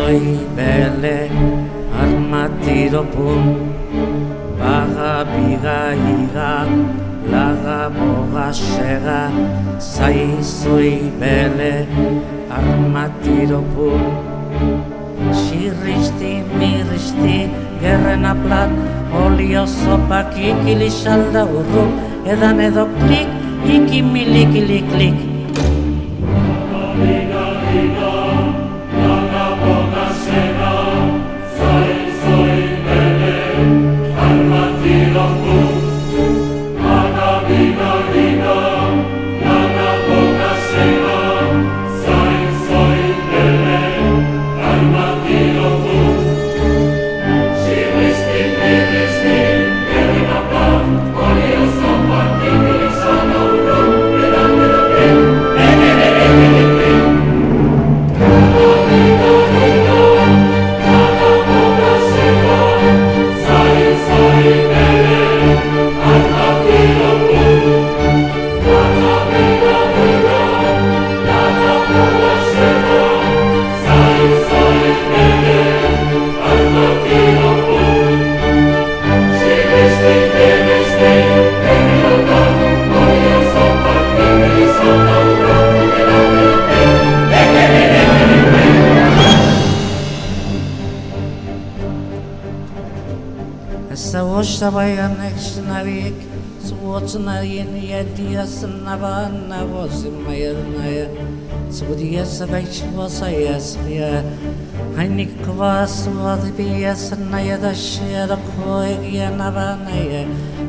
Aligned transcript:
zoi 0.00 0.48
bele 0.56 1.16
armatiro 2.02 3.02
pun 3.14 3.42
baga 4.60 5.14
biga 5.30 5.80
iga 6.12 6.52
laga 7.32 7.80
boga 7.96 8.48
sega. 8.60 9.22
Zai 9.92 10.24
zoi 10.40 10.94
bele 11.20 11.72
armatiro 12.58 13.60
pun 13.74 14.00
Shiristi, 15.40 16.32
miristi, 16.58 17.36
gerren 17.82 18.24
aplat, 18.32 18.72
olio 19.22 19.66
sopak 19.66 20.32
ikili 20.50 20.88
salda 21.00 21.44
urru, 21.58 21.84
edan 22.34 22.64
edo 22.68 22.86
klik, 23.02 23.28
iki 23.76 24.00
milik 24.14 24.56
klik. 24.94 25.29
Աշտավայան 94.60 95.14
էքշնարիկ 95.24 96.16
ծուցնային 96.68 97.70
յետիասնավան 97.80 99.36
նավոսմայերնայա 99.48 101.06
ծուդիասվեչ 101.78 102.74
վասայասմիա 102.98 104.10
Հայնիկ 104.98 105.32
կվաս 105.46 105.94
վադպիասնայա 106.18 107.56
դաշյար 107.62 108.34
քոյգյանավանայա 108.50 110.20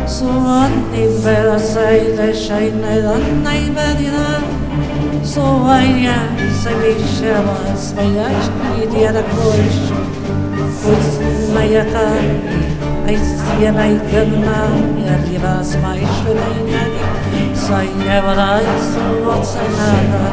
Suvanni 0.07 1.25
berasayda 1.25 2.34
Şeynaydan 2.34 3.22
naybedina 3.44 3.69
Saymayan 3.69 4.38
nafavaya 4.40 4.69
so 5.24 5.41
I 5.41 5.84
am 5.84 6.38
my 11.53 11.53
my 11.53 11.68
I 13.06 13.16
see 13.16 13.66
a 13.66 13.72
night 13.72 14.13
of 14.13 14.30
my 14.30 14.69
arrivas, 15.13 15.81
my 15.81 16.00
shrine, 16.00 16.69
and 16.69 17.57
I 17.74 17.85
never 18.06 18.35
ask 18.40 18.97
what's 19.25 19.56
another. 19.56 20.30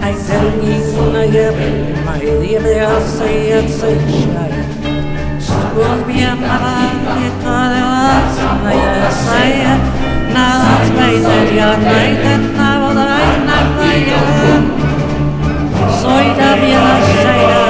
I 0.00 0.12
tell 0.26 0.50
me 0.56 0.72
when 0.96 1.16
I 1.16 1.30
get 1.30 2.04
my 2.04 2.20
I 2.20 2.62
they 2.62 2.80
are 2.80 3.00
say 3.06 3.52
at 3.52 3.68
such 3.68 4.26
night. 4.36 5.40
School 5.40 6.04
be 6.06 6.20
a 6.20 6.36
mother, 6.36 7.00
it's 7.24 7.44
my 8.62 8.74
dear, 8.74 9.24
I 9.28 9.50
am 9.72 9.80
not 10.34 10.86
my 10.94 11.12
dear, 11.12 11.66
I 11.66 12.08
am 12.32 12.42
not 12.42 12.48
my 12.48 12.50
dear. 12.50 12.59
Soy 16.00 16.26
da 16.38 16.54
vida 16.56 17.69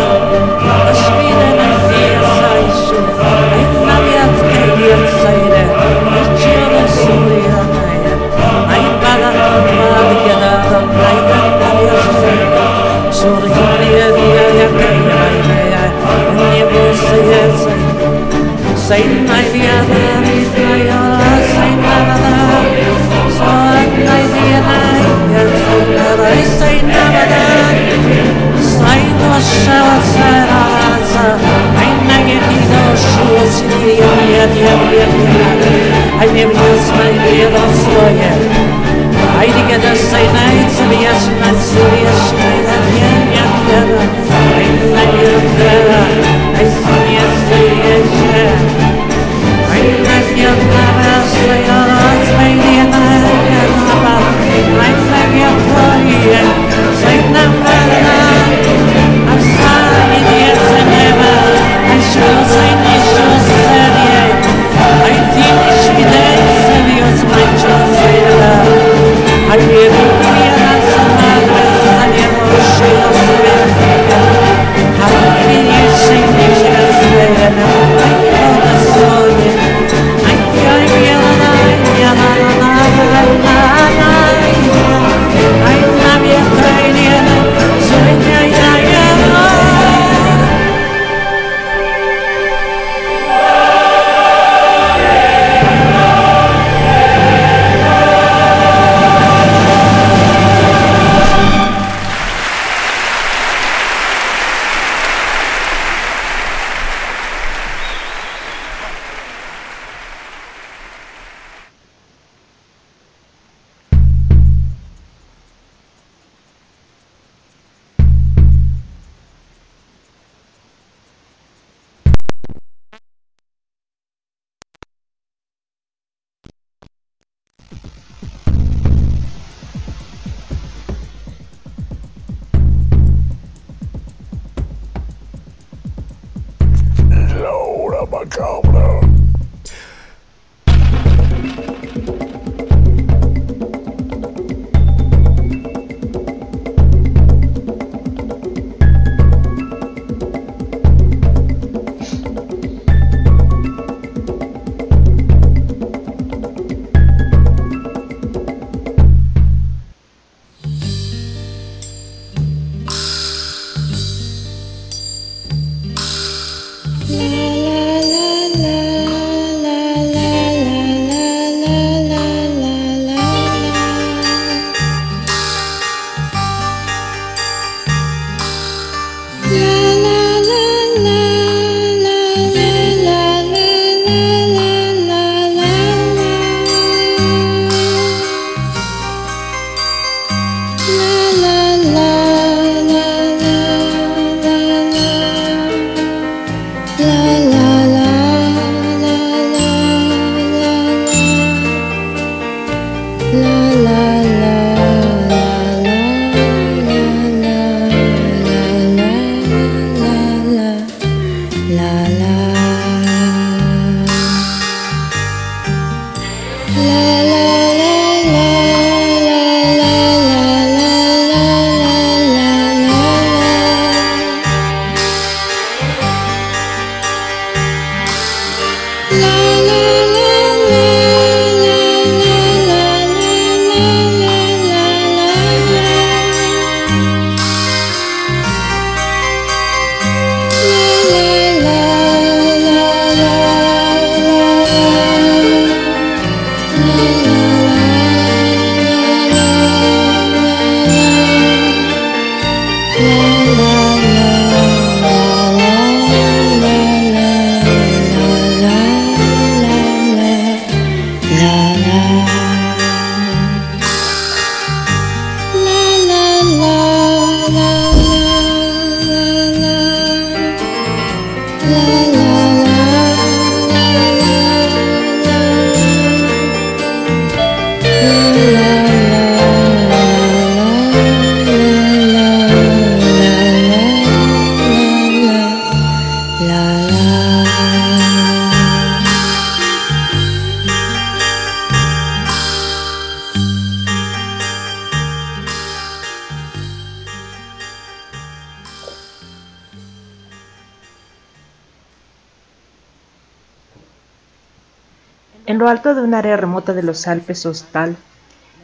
un 306.10 306.14
área 306.14 306.36
remota 306.36 306.72
de 306.72 306.82
los 306.82 307.06
Alpes 307.06 307.46
Ostal, 307.46 307.96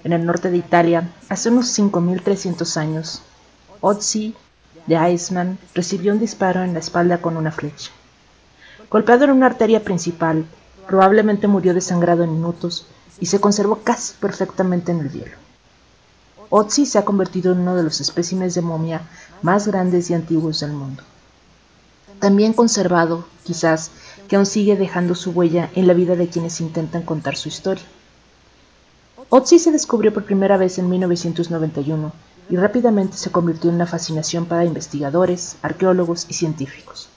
en 0.02 0.12
el 0.12 0.26
norte 0.26 0.50
de 0.50 0.56
Italia, 0.56 1.08
hace 1.28 1.48
unos 1.48 1.78
5.300 1.78 2.76
años, 2.76 3.22
Otzi 3.80 4.34
de 4.88 5.12
Iceman 5.12 5.56
recibió 5.72 6.12
un 6.12 6.18
disparo 6.18 6.64
en 6.64 6.72
la 6.72 6.80
espalda 6.80 7.18
con 7.18 7.36
una 7.36 7.52
flecha. 7.52 7.92
Golpeado 8.90 9.26
en 9.26 9.30
una 9.30 9.46
arteria 9.46 9.84
principal, 9.84 10.44
probablemente 10.88 11.46
murió 11.46 11.72
desangrado 11.72 12.24
en 12.24 12.32
minutos 12.32 12.88
y 13.20 13.26
se 13.26 13.38
conservó 13.40 13.76
casi 13.84 14.14
perfectamente 14.14 14.90
en 14.90 15.02
el 15.02 15.12
hielo. 15.12 15.36
Otzi 16.50 16.84
se 16.84 16.98
ha 16.98 17.04
convertido 17.04 17.52
en 17.52 17.60
uno 17.60 17.76
de 17.76 17.84
los 17.84 18.00
especímenes 18.00 18.56
de 18.56 18.62
momia 18.62 19.02
más 19.42 19.68
grandes 19.68 20.10
y 20.10 20.14
antiguos 20.14 20.58
del 20.58 20.72
mundo. 20.72 21.04
También 22.20 22.52
conservado, 22.52 23.26
quizás, 23.44 23.90
que 24.28 24.36
aún 24.36 24.46
sigue 24.46 24.76
dejando 24.76 25.14
su 25.14 25.30
huella 25.30 25.70
en 25.74 25.86
la 25.86 25.94
vida 25.94 26.16
de 26.16 26.28
quienes 26.28 26.60
intentan 26.60 27.02
contar 27.02 27.36
su 27.36 27.48
historia. 27.48 27.84
Otzi 29.28 29.58
se 29.58 29.72
descubrió 29.72 30.14
por 30.14 30.24
primera 30.24 30.56
vez 30.56 30.78
en 30.78 30.88
1991 30.88 32.12
y 32.48 32.56
rápidamente 32.56 33.16
se 33.16 33.30
convirtió 33.30 33.70
en 33.70 33.76
una 33.76 33.86
fascinación 33.86 34.46
para 34.46 34.64
investigadores, 34.64 35.56
arqueólogos 35.62 36.26
y 36.28 36.34
científicos. 36.34 37.08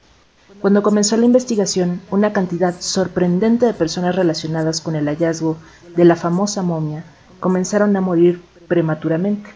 Cuando 0.59 0.83
comenzó 0.83 1.15
la 1.17 1.25
investigación, 1.25 2.01
una 2.11 2.33
cantidad 2.33 2.75
sorprendente 2.79 3.65
de 3.65 3.73
personas 3.73 4.15
relacionadas 4.15 4.81
con 4.81 4.95
el 4.95 5.05
hallazgo 5.05 5.57
de 5.95 6.03
la 6.03 6.15
famosa 6.15 6.63
momia 6.63 7.05
comenzaron 7.39 7.95
a 7.95 8.01
morir 8.01 8.41
prematuramente. 8.67 9.49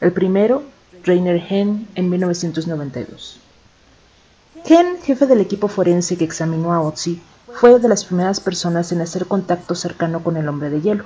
El 0.00 0.12
primero, 0.12 0.62
Rainer 1.04 1.42
Henn, 1.48 1.88
en 1.94 2.10
1992. 2.10 3.40
Ken, 4.66 4.98
jefe 5.00 5.28
del 5.28 5.40
equipo 5.40 5.68
forense 5.68 6.16
que 6.16 6.24
examinó 6.24 6.72
a 6.72 6.80
Otzi, 6.80 7.22
fue 7.54 7.78
de 7.78 7.88
las 7.88 8.04
primeras 8.04 8.40
personas 8.40 8.90
en 8.90 9.00
hacer 9.00 9.26
contacto 9.26 9.76
cercano 9.76 10.24
con 10.24 10.36
el 10.36 10.48
hombre 10.48 10.70
de 10.70 10.80
hielo. 10.80 11.04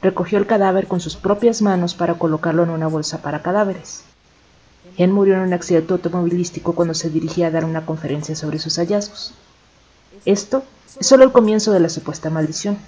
Recogió 0.00 0.38
el 0.38 0.46
cadáver 0.46 0.86
con 0.86 1.00
sus 1.00 1.16
propias 1.16 1.62
manos 1.62 1.96
para 1.96 2.14
colocarlo 2.14 2.62
en 2.62 2.70
una 2.70 2.86
bolsa 2.86 3.22
para 3.22 3.42
cadáveres. 3.42 4.04
Ken 4.96 5.10
murió 5.10 5.34
en 5.34 5.40
un 5.40 5.52
accidente 5.52 5.94
automovilístico 5.94 6.74
cuando 6.76 6.94
se 6.94 7.10
dirigía 7.10 7.48
a 7.48 7.50
dar 7.50 7.64
una 7.64 7.84
conferencia 7.84 8.36
sobre 8.36 8.60
sus 8.60 8.76
hallazgos. 8.76 9.34
Esto 10.24 10.62
es 11.00 11.08
solo 11.08 11.24
el 11.24 11.32
comienzo 11.32 11.72
de 11.72 11.80
la 11.80 11.88
supuesta 11.88 12.30
maldición. 12.30 12.78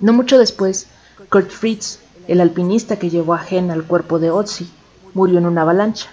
No 0.00 0.12
mucho 0.12 0.36
después, 0.36 0.88
Kurt 1.30 1.50
Fritz, 1.50 2.00
el 2.26 2.40
alpinista 2.40 2.98
que 2.98 3.08
llevó 3.08 3.34
a 3.34 3.46
Hen 3.48 3.70
al 3.70 3.84
cuerpo 3.84 4.18
de 4.18 4.32
Otzi, 4.32 4.68
murió 5.14 5.38
en 5.38 5.46
una 5.46 5.62
avalancha. 5.62 6.08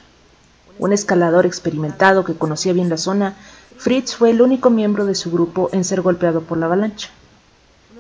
Un 0.80 0.94
escalador 0.94 1.46
experimentado 1.46 2.24
que 2.24 2.36
conocía 2.36 2.74
bien 2.74 2.90
la 2.90 2.98
zona, 2.98 3.36
Fritz 3.78 4.16
fue 4.16 4.30
el 4.30 4.42
único 4.42 4.70
miembro 4.70 5.06
de 5.06 5.16
su 5.16 5.32
grupo 5.32 5.70
en 5.72 5.84
ser 5.84 6.02
golpeado 6.02 6.42
por 6.42 6.58
la 6.58 6.68
avalancha. 6.68 7.10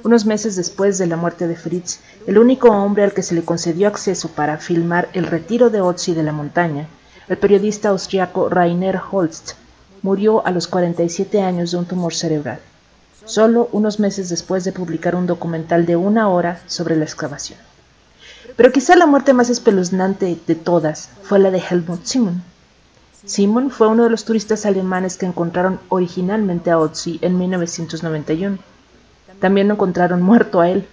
Unos 0.03 0.25
meses 0.25 0.55
después 0.55 0.97
de 0.97 1.07
la 1.07 1.17
muerte 1.17 1.47
de 1.47 1.55
Fritz, 1.55 1.99
el 2.27 2.37
único 2.37 2.69
hombre 2.69 3.03
al 3.03 3.13
que 3.13 3.23
se 3.23 3.33
le 3.33 3.43
concedió 3.43 3.87
acceso 3.87 4.29
para 4.29 4.57
filmar 4.57 5.09
el 5.13 5.25
retiro 5.25 5.69
de 5.69 5.81
Otzi 5.81 6.13
de 6.13 6.23
la 6.23 6.31
montaña, 6.31 6.87
el 7.27 7.37
periodista 7.37 7.89
austriaco 7.89 8.47
Rainer 8.47 8.99
Holst, 9.11 9.53
murió 10.03 10.45
a 10.45 10.51
los 10.51 10.67
47 10.67 11.41
años 11.41 11.71
de 11.71 11.77
un 11.77 11.85
tumor 11.85 12.13
cerebral, 12.13 12.59
solo 13.25 13.69
unos 13.71 13.99
meses 13.99 14.29
después 14.29 14.63
de 14.63 14.71
publicar 14.71 15.15
un 15.15 15.25
documental 15.25 15.85
de 15.85 15.95
una 15.95 16.29
hora 16.29 16.61
sobre 16.67 16.95
la 16.95 17.03
excavación. 17.05 17.59
Pero 18.55 18.71
quizá 18.71 18.95
la 18.95 19.07
muerte 19.07 19.33
más 19.33 19.49
espeluznante 19.49 20.37
de 20.47 20.55
todas 20.55 21.09
fue 21.23 21.39
la 21.39 21.51
de 21.51 21.59
Helmut 21.59 22.05
Simon, 22.05 22.43
Simon 23.27 23.71
fue 23.71 23.89
uno 23.89 24.05
de 24.05 24.09
los 24.09 24.23
turistas 24.23 24.65
alemanes 24.65 25.17
que 25.17 25.25
encontraron 25.25 25.81
originalmente 25.89 26.71
a 26.71 26.79
Otzi 26.79 27.19
en 27.21 27.37
1991. 27.37 28.57
También 29.41 29.67
lo 29.67 29.73
encontraron 29.73 30.21
muerto 30.21 30.61
a 30.61 30.69
él, 30.69 30.87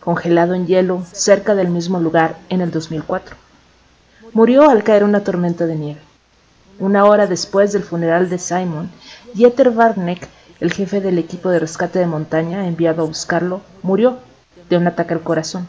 congelado 0.00 0.54
en 0.54 0.66
hielo, 0.66 1.04
cerca 1.12 1.54
del 1.54 1.68
mismo 1.68 2.00
lugar 2.00 2.38
en 2.48 2.60
el 2.60 2.72
2004. 2.72 3.36
Murió 4.32 4.68
al 4.68 4.82
caer 4.82 5.04
una 5.04 5.22
tormenta 5.22 5.66
de 5.66 5.76
nieve. 5.76 6.00
Una 6.80 7.04
hora 7.04 7.28
después 7.28 7.72
del 7.72 7.84
funeral 7.84 8.28
de 8.28 8.38
Simon, 8.38 8.90
Dieter 9.34 9.68
Warneck, 9.68 10.28
el 10.58 10.72
jefe 10.72 11.00
del 11.00 11.18
equipo 11.18 11.50
de 11.50 11.60
rescate 11.60 12.00
de 12.00 12.06
montaña 12.06 12.66
enviado 12.66 13.02
a 13.02 13.06
buscarlo, 13.06 13.60
murió 13.84 14.18
de 14.68 14.76
un 14.76 14.88
ataque 14.88 15.14
al 15.14 15.22
corazón. 15.22 15.68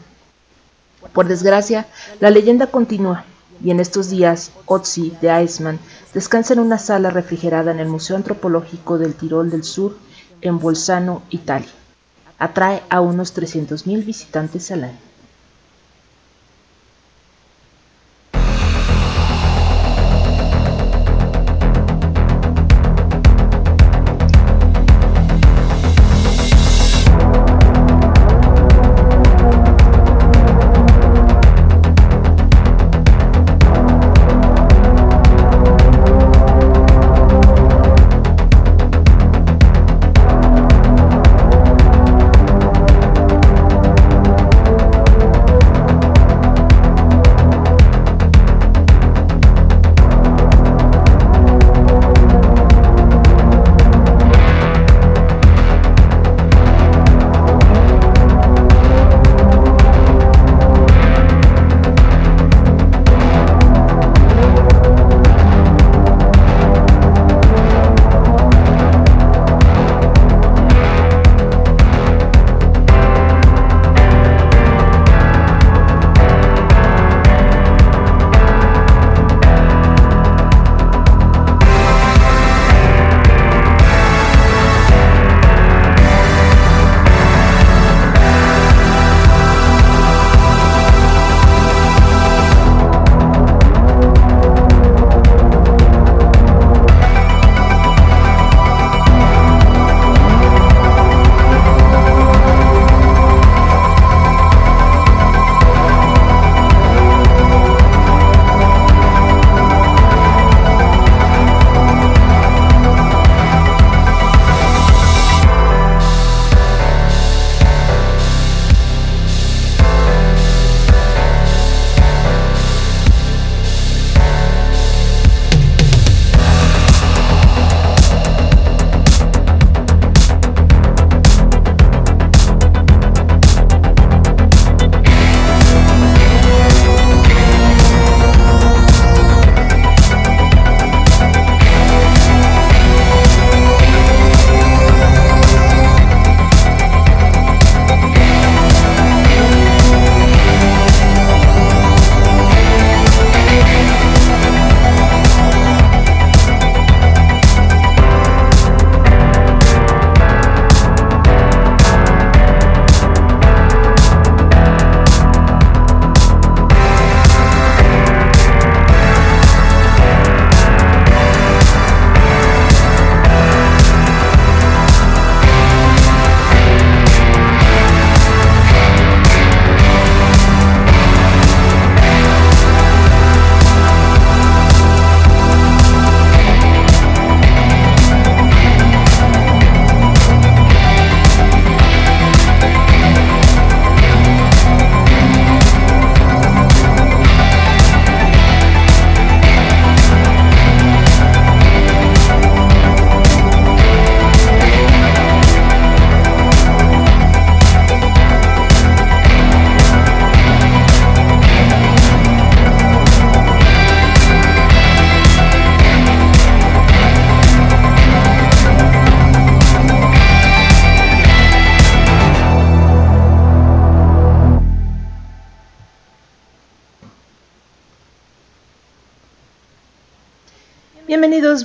Por 1.12 1.28
desgracia, 1.28 1.86
la 2.18 2.30
leyenda 2.30 2.66
continúa, 2.66 3.24
y 3.62 3.70
en 3.70 3.80
estos 3.80 4.10
días 4.10 4.52
Otzi 4.66 5.12
de 5.20 5.42
Iceman 5.42 5.78
descansa 6.14 6.52
en 6.52 6.60
una 6.60 6.78
sala 6.78 7.10
refrigerada 7.10 7.70
en 7.70 7.80
el 7.80 7.88
Museo 7.88 8.16
Antropológico 8.16 8.98
del 8.98 9.14
Tirol 9.14 9.50
del 9.50 9.64
Sur 9.64 9.96
en 10.40 10.58
Bolzano, 10.58 11.22
Italia. 11.30 11.68
Atrae 12.38 12.82
a 12.88 13.00
unos 13.00 13.36
300.000 13.36 14.04
visitantes 14.04 14.70
al 14.70 14.84
año. 14.84 15.07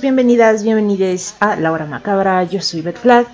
bienvenidas, 0.00 0.62
bienvenides 0.64 1.36
a 1.38 1.56
La 1.56 1.70
Hora 1.70 1.86
Macabra. 1.86 2.42
Yo 2.42 2.60
soy 2.60 2.80
Beth 2.80 2.98
Flag. 2.98 3.26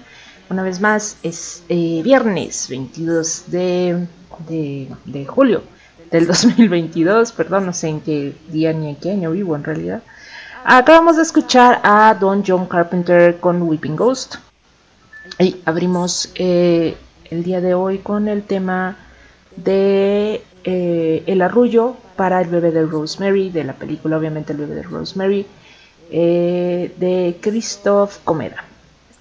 Una 0.50 0.62
vez 0.62 0.78
más, 0.80 1.16
es 1.22 1.62
eh, 1.70 2.02
viernes 2.04 2.68
22 2.68 3.44
de, 3.46 4.06
de, 4.46 5.26
julio 5.26 5.62
del 6.10 6.26
2022. 6.28 7.32
Perdón, 7.32 7.66
no 7.66 7.72
sé 7.72 7.88
en 7.88 8.00
qué 8.00 8.34
día 8.48 8.74
ni 8.74 8.90
en 8.90 8.96
qué 8.96 9.12
año 9.12 9.30
vivo 9.30 9.56
en 9.56 9.64
realidad. 9.64 10.02
Acabamos 10.64 11.16
de 11.16 11.22
escuchar 11.22 11.80
a 11.82 12.14
Don 12.20 12.44
John 12.46 12.66
Carpenter 12.66 13.38
con 13.38 13.62
Weeping 13.62 13.96
Ghost. 13.96 14.36
Y 15.38 15.56
abrimos 15.64 16.30
eh, 16.34 16.94
el 17.30 17.42
día 17.42 17.62
de 17.62 17.72
hoy 17.72 17.98
con 17.98 18.28
el 18.28 18.42
tema 18.42 18.98
de 19.56 20.42
eh, 20.64 21.22
El 21.26 21.40
arrullo 21.40 21.96
para 22.16 22.40
el 22.42 22.48
bebé 22.48 22.70
de 22.70 22.84
Rosemary, 22.84 23.48
de 23.50 23.64
la 23.64 23.72
película 23.72 24.18
obviamente 24.18 24.52
El 24.52 24.58
bebé 24.58 24.74
de 24.74 24.82
Rosemary 24.82 25.46
eh, 26.10 26.94
de 26.98 27.38
Christoph 27.40 28.18
Comeda. 28.24 28.64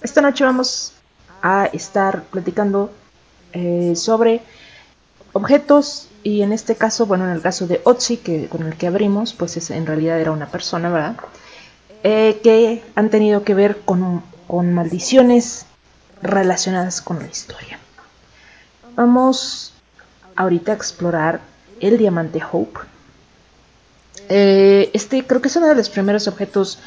Esta 0.02 0.22
noche 0.22 0.44
vamos 0.44 0.94
a 1.42 1.66
estar 1.66 2.24
platicando 2.24 2.92
eh, 3.54 3.94
sobre 3.96 4.42
objetos 5.34 6.10
y 6.24 6.42
en 6.42 6.52
este 6.52 6.76
caso, 6.76 7.06
bueno, 7.06 7.26
en 7.26 7.32
el 7.32 7.42
caso 7.42 7.68
de 7.68 7.82
Otzi, 7.84 8.18
que, 8.18 8.48
con 8.48 8.64
el 8.64 8.76
que 8.76 8.88
abrimos, 8.88 9.34
pues 9.34 9.70
en 9.72 9.86
realidad 9.86 10.20
era 10.20 10.32
una 10.32 10.48
persona, 10.48 10.90
¿verdad? 10.90 11.16
Eh, 12.04 12.40
que 12.44 12.84
han 12.96 13.10
tenido 13.10 13.44
que 13.44 13.54
ver 13.54 13.82
con, 13.86 14.24
con 14.48 14.74
maldiciones 14.74 15.66
relacionadas 16.22 17.02
con 17.02 17.20
la 17.20 17.28
historia. 17.28 17.80
Vamos 18.96 19.74
ahorita 20.36 20.72
a 20.72 20.76
explorar 20.76 21.40
el 21.80 21.98
diamante 21.98 22.42
Hope, 22.52 22.80
Eh, 24.30 24.92
este 24.94 25.26
creo 25.26 25.42
que 25.42 25.48
es 25.48 25.56
uno 25.56 25.68
de 25.68 25.76
los 25.76 25.90
primeros 25.90 26.28
objetos 26.28 26.80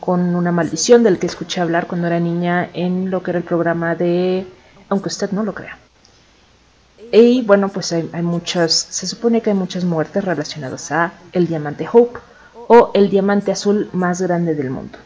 con 0.00 0.34
una 0.34 0.52
maldición 0.52 1.02
del 1.02 1.18
que 1.18 1.26
escuché 1.26 1.60
hablar 1.60 1.86
cuando 1.86 2.06
era 2.06 2.20
niña 2.20 2.70
en 2.72 3.10
lo 3.10 3.22
que 3.22 3.32
era 3.32 3.38
el 3.38 3.44
programa 3.44 3.94
de, 3.94 4.46
aunque 4.88 5.08
usted 5.08 5.30
no 5.32 5.42
lo 5.44 5.54
crea. 5.54 5.78
Y 7.10 7.42
bueno, 7.42 7.68
pues 7.68 7.92
hay, 7.92 8.22
muchas, 8.22 8.72
se 8.72 9.06
supone 9.06 9.40
que 9.40 9.50
hay 9.50 9.56
muchas 9.56 9.84
muertes 9.84 10.24
relacionadas 10.24 10.90
a 10.92 11.12
el 11.32 11.46
diamante 11.46 11.86
Hope 11.90 12.18
o 12.68 12.90
el 12.94 13.08
diamante 13.08 13.52
azul 13.52 13.88
más 13.92 14.20
grande 14.20 14.54
del 14.54 14.70
mundo. 14.70 14.98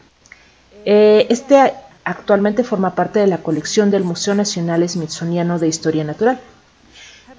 Eh, 0.85 1.27
este 1.29 1.73
actualmente 2.03 2.63
forma 2.63 2.95
parte 2.95 3.19
de 3.19 3.27
la 3.27 3.37
colección 3.37 3.91
del 3.91 4.03
Museo 4.03 4.33
Nacional 4.33 4.87
Smithsoniano 4.87 5.59
de 5.59 5.67
Historia 5.67 6.03
Natural. 6.03 6.39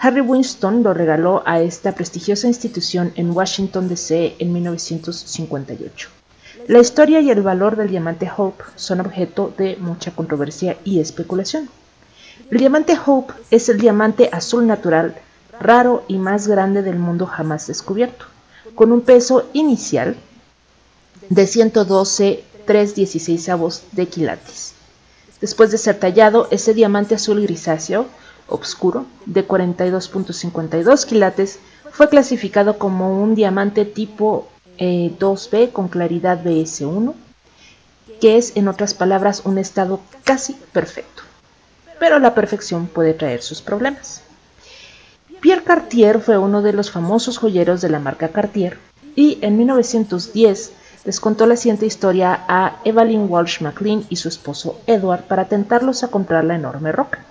Harry 0.03 0.23
Winston 0.23 0.83
lo 0.83 0.95
regaló 0.95 1.43
a 1.45 1.61
esta 1.61 1.93
prestigiosa 1.93 2.47
institución 2.47 3.13
en 3.17 3.33
Washington, 3.33 3.87
D.C. 3.87 4.35
en 4.39 4.51
1958. 4.51 6.09
La 6.69 6.79
historia 6.79 7.21
y 7.21 7.31
el 7.31 7.43
valor 7.43 7.77
del 7.77 7.91
diamante 7.91 8.31
Hope 8.35 8.65
son 8.77 9.01
objeto 9.01 9.53
de 9.59 9.77
mucha 9.77 10.11
controversia 10.13 10.79
y 10.85 11.01
especulación. 11.01 11.69
El 12.51 12.57
diamante 12.57 12.97
Hope 13.05 13.35
es 13.51 13.69
el 13.69 13.79
diamante 13.79 14.31
azul 14.33 14.67
natural 14.67 15.17
raro 15.61 16.03
y 16.09 16.17
más 16.17 16.49
grande 16.49 16.81
del 16.81 16.99
mundo 16.99 17.27
jamás 17.27 17.67
descubierto, 17.67 18.25
con 18.75 18.93
un 18.93 19.03
peso 19.03 19.51
inicial 19.53 20.17
de 21.29 21.47
112 21.47 22.43
316 22.65 23.83
de 23.93 24.07
quilates. 24.07 24.73
Después 25.43 25.71
de 25.71 25.77
ser 25.77 25.99
tallado, 25.99 26.49
ese 26.51 26.73
diamante 26.73 27.17
azul 27.17 27.43
grisáceo, 27.43 28.07
oscuro, 28.51 29.07
de 29.27 29.47
42.52 29.47 31.07
quilates, 31.07 31.59
fue 31.91 32.09
clasificado 32.09 32.79
como 32.79 33.23
un 33.23 33.35
diamante 33.35 33.85
tipo 33.85 34.49
2B 34.79 35.49
eh, 35.53 35.71
con 35.73 35.89
claridad 35.89 36.43
BS1, 36.43 37.15
que 38.21 38.37
es 38.37 38.57
en 38.57 38.69
otras 38.69 38.95
palabras 38.95 39.43
un 39.45 39.59
estado 39.59 40.01
casi 40.25 40.55
perfecto. 40.73 41.23
Pero 41.99 42.19
la 42.19 42.35
perfección 42.35 42.87
puede 42.87 43.15
traer 43.15 43.43
sus 43.43 43.61
problemas. 43.61 44.23
Pierre 45.41 45.65
Cartier 45.65 46.21
fue 46.21 46.39
uno 46.39 46.61
de 46.63 46.73
los 46.73 46.91
famosos 46.91 47.39
joyeros 47.39 47.81
de 47.81 47.89
la 47.89 47.99
marca 47.99 48.29
Cartier 48.29 48.79
y 49.17 49.39
en 49.41 49.57
1910 49.57 50.73
les 51.05 51.19
contó 51.19 51.47
la 51.47 51.57
siguiente 51.57 51.87
historia 51.87 52.45
a 52.47 52.77
Evelyn 52.85 53.27
Walsh 53.29 53.63
McLean 53.63 54.05
y 54.11 54.17
su 54.17 54.29
esposo 54.29 54.81
Edward 54.87 55.25
para 55.25 55.47
tentarlos 55.47 56.05
a 56.05 56.09
comprar 56.09 56.45
la 56.45 56.57
enorme 56.57 56.93
roca. 56.93 57.25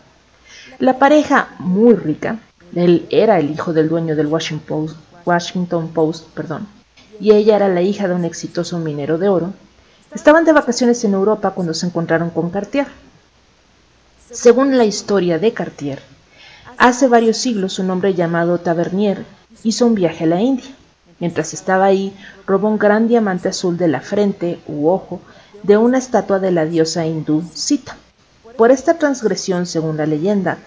La 0.79 0.97
pareja, 0.97 1.49
muy 1.59 1.93
rica, 1.93 2.39
él 2.73 3.05
era 3.09 3.37
el 3.37 3.51
hijo 3.51 3.73
del 3.73 3.89
dueño 3.89 4.15
del 4.15 4.27
Washington 4.27 5.89
Post, 5.93 6.27
perdón, 6.33 6.69
y 7.19 7.33
ella 7.33 7.57
era 7.57 7.67
la 7.67 7.81
hija 7.81 8.07
de 8.07 8.15
un 8.15 8.23
exitoso 8.23 8.79
minero 8.79 9.17
de 9.17 9.27
oro, 9.27 9.53
estaban 10.15 10.45
de 10.45 10.53
vacaciones 10.53 11.03
en 11.03 11.15
Europa 11.15 11.51
cuando 11.51 11.73
se 11.73 11.85
encontraron 11.85 12.29
con 12.29 12.49
Cartier. 12.49 12.87
Según 14.31 14.77
la 14.77 14.85
historia 14.85 15.37
de 15.37 15.51
Cartier, 15.51 15.99
hace 16.77 17.09
varios 17.09 17.35
siglos 17.35 17.77
un 17.79 17.89
hombre 17.89 18.13
llamado 18.13 18.59
Tavernier 18.59 19.25
hizo 19.65 19.85
un 19.85 19.95
viaje 19.95 20.23
a 20.23 20.27
la 20.27 20.41
India. 20.41 20.71
Mientras 21.19 21.53
estaba 21.53 21.83
ahí, 21.83 22.15
robó 22.47 22.69
un 22.69 22.77
gran 22.77 23.09
diamante 23.09 23.49
azul 23.49 23.75
de 23.77 23.89
la 23.89 23.99
frente 23.99 24.61
u 24.65 24.87
ojo 24.87 25.19
de 25.61 25.75
una 25.75 25.97
estatua 25.97 26.39
de 26.39 26.51
la 26.51 26.63
diosa 26.63 27.05
hindú 27.05 27.43
Sita. 27.53 27.97
Por 28.59 28.71
esta 28.71 28.95
transgresión, 28.95 29.65
según 29.65 29.95
la 29.95 30.05
leyenda, 30.05 30.57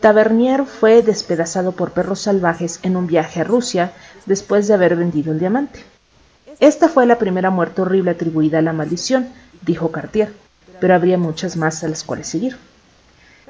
Tavernier 0.00 0.66
fue 0.66 1.00
despedazado 1.00 1.72
por 1.72 1.92
perros 1.92 2.20
salvajes 2.20 2.78
en 2.82 2.94
un 2.94 3.06
viaje 3.06 3.40
a 3.40 3.44
Rusia 3.44 3.92
después 4.26 4.68
de 4.68 4.74
haber 4.74 4.96
vendido 4.96 5.32
el 5.32 5.38
diamante. 5.38 5.82
Esta 6.60 6.90
fue 6.90 7.06
la 7.06 7.16
primera 7.16 7.48
muerte 7.48 7.80
horrible 7.80 8.10
atribuida 8.10 8.58
a 8.58 8.60
la 8.60 8.74
maldición, 8.74 9.28
dijo 9.62 9.90
Cartier, 9.90 10.30
pero 10.78 10.94
habría 10.94 11.16
muchas 11.16 11.56
más 11.56 11.82
a 11.82 11.88
las 11.88 12.04
cuales 12.04 12.26
seguir. 12.26 12.58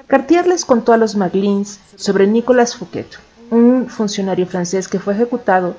Cartier 0.07 0.47
les 0.47 0.65
contó 0.65 0.93
a 0.93 0.97
los 0.97 1.17
Maglins 1.17 1.81
sobre 1.97 2.29
Nicolas 2.29 2.77
Fouquet, 2.77 3.09
un 3.51 3.89
funcionario 3.89 4.47
francés 4.47 4.87
que 4.87 5.01
fue 5.01 5.15
ejecutado 5.15 5.75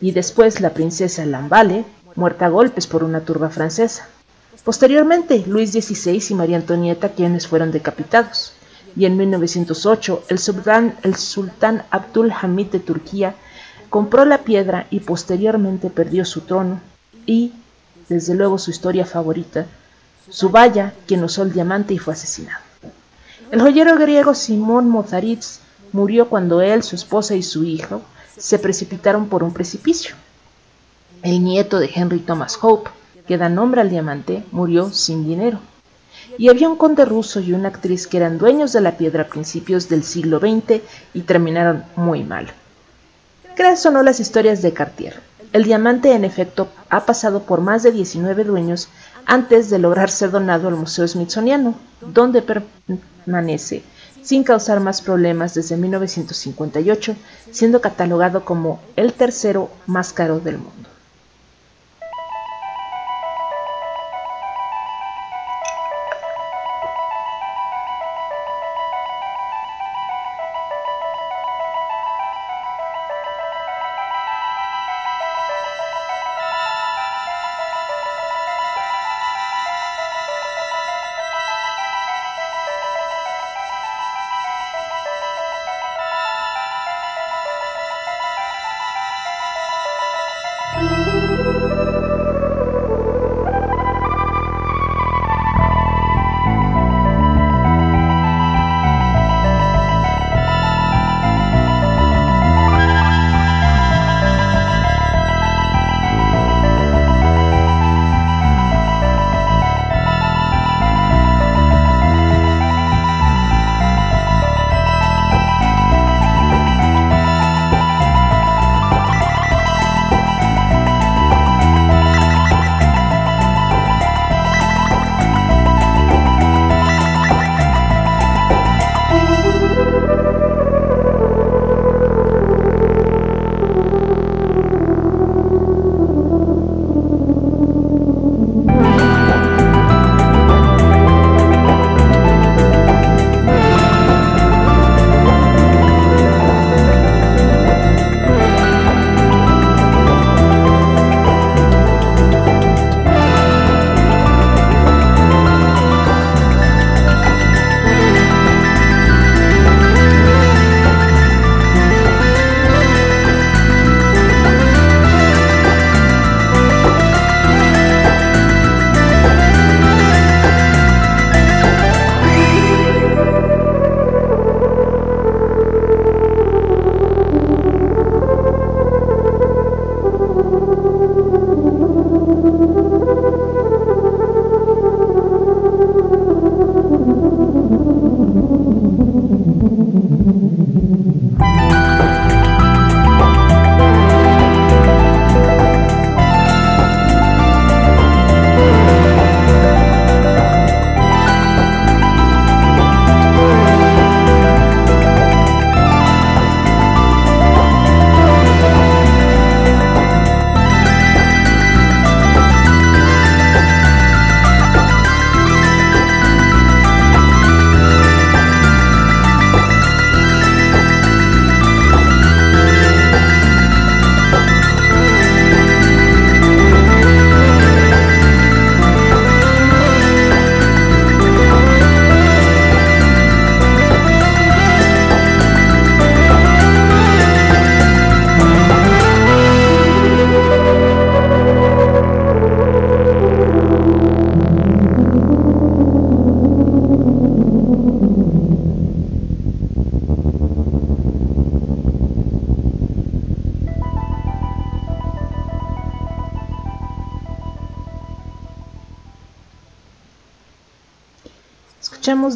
y 0.00 0.12
después 0.12 0.62
la 0.62 0.70
princesa 0.70 1.26
Lamballe, 1.26 1.84
muerta 2.14 2.46
a 2.46 2.48
golpes 2.48 2.86
por 2.86 3.04
una 3.04 3.20
turba 3.20 3.50
francesa. 3.50 4.08
Posteriormente, 4.66 5.44
Luis 5.46 5.70
XVI 5.70 6.20
y 6.28 6.34
María 6.34 6.56
Antonieta, 6.56 7.10
quienes 7.10 7.46
fueron 7.46 7.70
decapitados. 7.70 8.52
Y 8.96 9.04
en 9.04 9.16
1908, 9.16 10.24
el 10.26 10.40
sultán, 10.40 11.84
Abdul 11.92 12.32
Hamid 12.32 12.66
de 12.72 12.80
Turquía 12.80 13.36
compró 13.90 14.24
la 14.24 14.38
piedra 14.38 14.88
y 14.90 14.98
posteriormente 14.98 15.88
perdió 15.88 16.24
su 16.24 16.40
trono 16.40 16.80
y, 17.26 17.52
desde 18.08 18.34
luego, 18.34 18.58
su 18.58 18.72
historia 18.72 19.06
favorita, 19.06 19.66
Subaya, 20.30 20.94
quien 21.06 21.22
usó 21.22 21.44
el 21.44 21.52
diamante 21.52 21.94
y 21.94 21.98
fue 21.98 22.14
asesinado. 22.14 22.64
El 23.52 23.60
joyero 23.60 23.96
griego 23.96 24.34
Simón 24.34 24.88
Mozaritz 24.88 25.60
murió 25.92 26.28
cuando 26.28 26.60
él, 26.60 26.82
su 26.82 26.96
esposa 26.96 27.36
y 27.36 27.44
su 27.44 27.62
hijo 27.62 28.02
se 28.36 28.58
precipitaron 28.58 29.28
por 29.28 29.44
un 29.44 29.54
precipicio. 29.54 30.16
El 31.22 31.44
nieto 31.44 31.78
de 31.78 31.88
Henry 31.94 32.18
Thomas 32.18 32.58
Hope, 32.60 32.90
que 33.26 33.38
da 33.38 33.48
nombre 33.48 33.80
al 33.80 33.90
diamante, 33.90 34.44
murió 34.52 34.90
sin 34.90 35.26
dinero. 35.26 35.60
Y 36.38 36.48
había 36.48 36.68
un 36.68 36.76
conde 36.76 37.04
ruso 37.04 37.40
y 37.40 37.52
una 37.52 37.68
actriz 37.68 38.06
que 38.06 38.16
eran 38.16 38.38
dueños 38.38 38.72
de 38.72 38.80
la 38.80 38.96
piedra 38.96 39.22
a 39.22 39.28
principios 39.28 39.88
del 39.88 40.04
siglo 40.04 40.38
XX 40.38 40.80
y 41.14 41.20
terminaron 41.22 41.84
muy 41.96 42.24
mal. 42.24 42.48
Creas 43.54 43.84
o 43.86 43.90
no 43.90 44.02
las 44.02 44.20
historias 44.20 44.62
de 44.62 44.72
Cartier. 44.72 45.20
El 45.52 45.64
diamante 45.64 46.12
en 46.12 46.24
efecto 46.24 46.68
ha 46.90 47.06
pasado 47.06 47.42
por 47.42 47.60
más 47.60 47.82
de 47.82 47.92
19 47.92 48.44
dueños 48.44 48.88
antes 49.24 49.70
de 49.70 49.78
lograr 49.78 50.10
ser 50.10 50.30
donado 50.30 50.68
al 50.68 50.76
Museo 50.76 51.06
Smithsoniano, 51.08 51.74
donde 52.00 52.42
permanece 52.42 53.82
sin 54.26 54.42
causar 54.42 54.80
más 54.80 55.02
problemas 55.02 55.54
desde 55.54 55.76
1958, 55.76 57.14
siendo 57.52 57.80
catalogado 57.80 58.44
como 58.44 58.80
el 58.96 59.12
tercero 59.12 59.70
más 59.86 60.12
caro 60.12 60.40
del 60.40 60.58
mundo. 60.58 60.85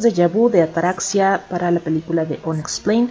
De 0.02 0.26
Vu 0.28 0.48
de 0.48 0.62
Ataraxia 0.62 1.44
para 1.48 1.70
la 1.70 1.80
película 1.80 2.24
de 2.24 2.40
Unexplained 2.44 3.10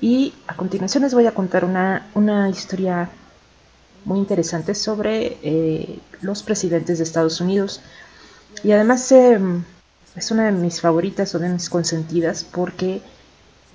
y 0.00 0.34
a 0.46 0.54
continuación 0.54 1.02
les 1.02 1.14
voy 1.14 1.26
a 1.26 1.32
contar 1.32 1.64
una, 1.64 2.08
una 2.14 2.50
historia 2.50 3.08
muy 4.04 4.18
interesante 4.18 4.74
sobre 4.74 5.38
eh, 5.42 5.98
los 6.20 6.42
presidentes 6.42 6.98
de 6.98 7.04
Estados 7.04 7.40
Unidos 7.40 7.80
y 8.62 8.72
además 8.72 9.10
em, 9.12 9.64
es 10.14 10.30
una 10.30 10.46
de 10.46 10.52
mis 10.52 10.80
favoritas 10.80 11.34
o 11.34 11.38
de 11.38 11.48
mis 11.48 11.70
consentidas 11.70 12.44
porque 12.44 13.00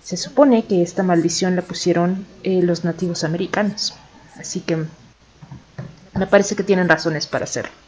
se 0.04 0.18
supone 0.18 0.66
que 0.66 0.82
esta 0.82 1.04
maldición 1.04 1.56
la 1.56 1.62
pusieron 1.62 2.26
eh, 2.44 2.62
los 2.64 2.84
nativos 2.84 3.24
americanos. 3.24 3.94
Así 4.40 4.62
que 4.62 4.86
me 6.14 6.28
parece 6.28 6.56
que 6.56 6.64
tienen 6.64 6.90
razones 6.90 7.28
para 7.28 7.46
hacerlo. 7.46 7.81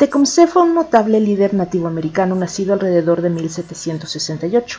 Tecumseh 0.00 0.46
fue 0.46 0.62
un 0.62 0.72
notable 0.72 1.20
líder 1.20 1.52
nativo 1.52 1.86
americano 1.86 2.34
nacido 2.34 2.72
alrededor 2.72 3.20
de 3.20 3.28
1768. 3.28 4.78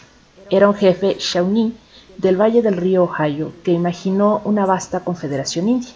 Era 0.50 0.68
un 0.68 0.74
jefe 0.74 1.16
Shawnee 1.20 1.74
del 2.18 2.42
valle 2.42 2.64
del 2.64 2.76
río 2.76 3.04
Ohio 3.04 3.54
que 3.64 3.72
imaginó 3.72 4.42
una 4.46 4.66
vasta 4.66 5.02
confederación 5.02 5.70
india. 5.70 5.92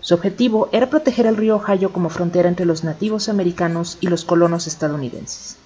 Su 0.00 0.12
objetivo 0.12 0.68
era 0.72 0.90
proteger 0.90 1.24
el 1.24 1.38
río 1.38 1.56
Ohio 1.56 1.90
como 1.90 2.10
frontera 2.10 2.50
entre 2.50 2.66
los 2.66 2.84
nativos 2.84 3.30
americanos 3.30 3.96
y 4.02 4.08
los 4.08 4.26
colonos 4.26 4.66
estadounidenses. 4.66 5.56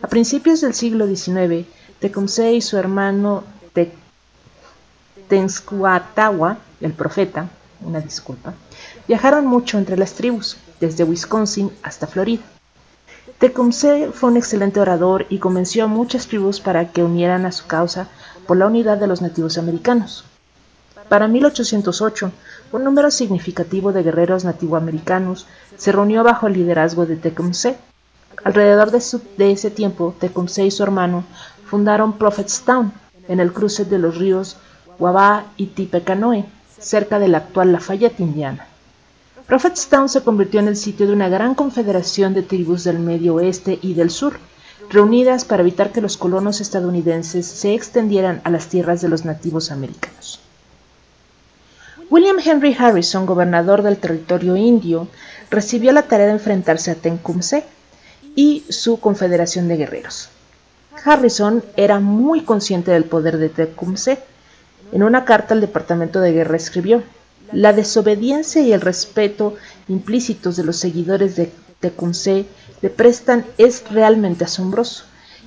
A 0.00 0.08
principios 0.08 0.62
del 0.62 0.72
siglo 0.72 1.06
XIX, 1.06 1.66
Tecumseh 2.00 2.54
y 2.54 2.62
su 2.62 2.78
hermano 2.78 3.44
Tenskwatawa, 5.28 6.56
el 6.80 6.94
profeta, 6.94 7.50
una 7.82 8.00
disculpa, 8.00 8.54
viajaron 9.06 9.44
mucho 9.44 9.76
entre 9.76 9.98
las 9.98 10.14
tribus, 10.14 10.56
desde 10.80 11.04
Wisconsin 11.04 11.70
hasta 11.82 12.06
Florida. 12.06 12.42
Tecumseh 13.38 14.10
fue 14.12 14.30
un 14.30 14.36
excelente 14.36 14.80
orador 14.80 15.26
y 15.28 15.38
convenció 15.38 15.84
a 15.84 15.86
muchas 15.86 16.26
tribus 16.26 16.60
para 16.60 16.90
que 16.90 17.04
unieran 17.04 17.46
a 17.46 17.52
su 17.52 17.66
causa 17.66 18.08
por 18.46 18.56
la 18.56 18.66
unidad 18.66 18.98
de 18.98 19.06
los 19.06 19.22
nativos 19.22 19.58
americanos. 19.58 20.24
Para 21.08 21.26
1808, 21.26 22.32
un 22.72 22.84
número 22.84 23.10
significativo 23.10 23.92
de 23.92 24.02
guerreros 24.02 24.44
nativoamericanos 24.44 25.46
se 25.76 25.92
reunió 25.92 26.22
bajo 26.22 26.46
el 26.46 26.54
liderazgo 26.54 27.06
de 27.06 27.16
Tecumseh. 27.16 27.76
Alrededor 28.44 28.90
de, 28.90 29.52
ese 29.52 29.70
tiempo, 29.70 30.14
Tecumseh 30.18 30.66
y 30.66 30.70
su 30.70 30.82
hermano 30.82 31.24
fundaron 31.66 32.18
Prophetstown, 32.18 32.92
en 33.28 33.40
el 33.40 33.52
cruce 33.52 33.84
de 33.84 33.98
los 33.98 34.16
ríos 34.16 34.56
Wabah 34.98 35.44
y 35.56 35.66
Tippecanoe, 35.66 36.44
cerca 36.78 37.18
de 37.18 37.28
la 37.28 37.38
actual 37.38 37.72
Lafayette, 37.72 38.20
Indiana. 38.20 38.67
Prophetstown 39.48 40.10
se 40.10 40.20
convirtió 40.20 40.60
en 40.60 40.68
el 40.68 40.76
sitio 40.76 41.06
de 41.06 41.14
una 41.14 41.30
gran 41.30 41.54
confederación 41.54 42.34
de 42.34 42.42
tribus 42.42 42.84
del 42.84 42.98
medio 42.98 43.36
oeste 43.36 43.78
y 43.80 43.94
del 43.94 44.10
sur, 44.10 44.38
reunidas 44.90 45.46
para 45.46 45.62
evitar 45.62 45.90
que 45.90 46.02
los 46.02 46.18
colonos 46.18 46.60
estadounidenses 46.60 47.46
se 47.46 47.72
extendieran 47.72 48.42
a 48.44 48.50
las 48.50 48.66
tierras 48.66 49.00
de 49.00 49.08
los 49.08 49.24
nativos 49.24 49.70
americanos. 49.70 50.40
William 52.10 52.36
Henry 52.44 52.76
Harrison, 52.78 53.24
gobernador 53.24 53.82
del 53.82 53.96
territorio 53.96 54.54
indio, 54.54 55.08
recibió 55.50 55.92
la 55.92 56.02
tarea 56.02 56.26
de 56.26 56.32
enfrentarse 56.32 56.90
a 56.90 56.94
Tecumseh 56.94 57.64
y 58.36 58.66
su 58.68 59.00
confederación 59.00 59.66
de 59.66 59.78
guerreros. 59.78 60.28
Harrison 61.02 61.64
era 61.74 62.00
muy 62.00 62.42
consciente 62.42 62.90
del 62.90 63.04
poder 63.04 63.38
de 63.38 63.48
Tecumseh. 63.48 64.18
En 64.92 65.02
una 65.02 65.24
carta 65.24 65.54
al 65.54 65.62
Departamento 65.62 66.20
de 66.20 66.32
Guerra 66.32 66.56
escribió, 66.56 67.02
la 67.52 67.72
desobediencia 67.72 68.62
y 68.62 68.72
el 68.72 68.80
respeto 68.80 69.54
implícitos 69.88 70.56
de 70.56 70.64
los 70.64 70.76
seguidores 70.76 71.36
de 71.36 71.52
Tecumseh 71.80 72.46
le 72.82 72.90
prestan 72.90 73.44
es 73.56 73.84
realmente 73.90 74.44
asombroso 74.44 75.04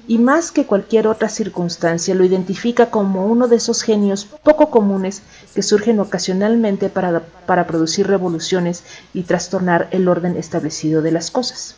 y 0.08 0.18
más 0.18 0.52
que 0.52 0.66
cualquier 0.66 1.08
otra 1.08 1.30
circunstancia 1.30 2.16
lo 2.16 2.26
identifica 2.26 2.90
como 2.90 3.28
uno 3.28 3.48
de 3.48 3.58
esos 3.58 3.82
genios 3.84 4.26
poco 4.26 4.70
comunes 4.70 5.22
que 5.54 5.62
surgen 5.62 6.00
ocasionalmente 6.00 6.90
para, 6.90 7.22
para, 7.46 7.68
producir 7.68 8.08
revoluciones 8.08 8.84
y 9.14 9.24
trastornar 9.24 9.88
el 9.92 10.08
orden 10.08 10.38
establecido 10.38 11.02
de 11.02 11.12
las 11.12 11.32
cosas. 11.32 11.76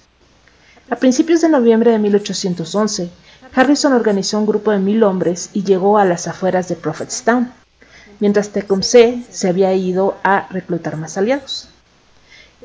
A 0.89 0.95
principios 0.95 1.41
de 1.41 1.49
noviembre 1.49 1.91
de 1.91 1.99
1811, 1.99 3.09
Harrison 3.55 3.93
organizó 3.93 4.39
un 4.39 4.45
grupo 4.45 4.71
de 4.71 4.79
mil 4.79 5.03
hombres 5.03 5.49
y 5.53 5.63
llegó 5.63 5.97
a 5.97 6.05
las 6.05 6.27
afueras 6.27 6.67
de 6.69 6.75
Prophetstown, 6.75 7.51
mientras 8.19 8.49
Tecumseh 8.49 9.23
se 9.29 9.49
había 9.49 9.73
ido 9.73 10.17
a 10.23 10.47
reclutar 10.49 10.97
más 10.97 11.17
aliados. 11.17 11.69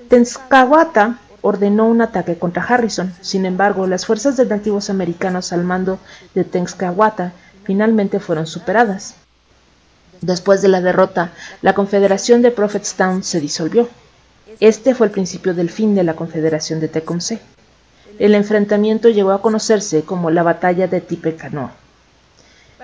Tenskwata 0.09 1.19
ordenó 1.43 1.87
un 1.87 2.01
ataque 2.01 2.39
contra 2.39 2.63
Harrison. 2.63 3.15
Sin 3.21 3.47
embargo, 3.47 3.87
las 3.87 4.07
fuerzas 4.07 4.37
de 4.37 4.47
nativos 4.47 4.91
americanos 4.91 5.53
al 5.53 5.65
mando 5.65 5.99
de 6.35 6.45
Tenskwata 6.45 7.33
finalmente 7.65 8.21
fueron 8.21 8.47
superadas. 8.47 9.15
Después 10.21 10.63
de 10.63 10.69
la 10.69 10.81
derrota, 10.81 11.33
la 11.63 11.75
Confederación 11.75 12.43
de 12.43 12.51
Prophetstown 12.51 13.23
se 13.23 13.41
disolvió. 13.41 13.89
Este 14.61 14.95
fue 14.95 15.07
el 15.07 15.13
principio 15.13 15.55
del 15.55 15.71
fin 15.71 15.95
de 15.95 16.03
la 16.03 16.15
Confederación 16.17 16.81
de 16.81 16.89
Tecumseh. 16.89 17.41
El 18.19 18.35
enfrentamiento 18.35 19.09
llegó 19.09 19.31
a 19.31 19.43
conocerse 19.43 20.03
como 20.03 20.31
la 20.31 20.43
Batalla 20.43 20.89
de 20.89 21.01
Tippecanoe. 21.01 21.71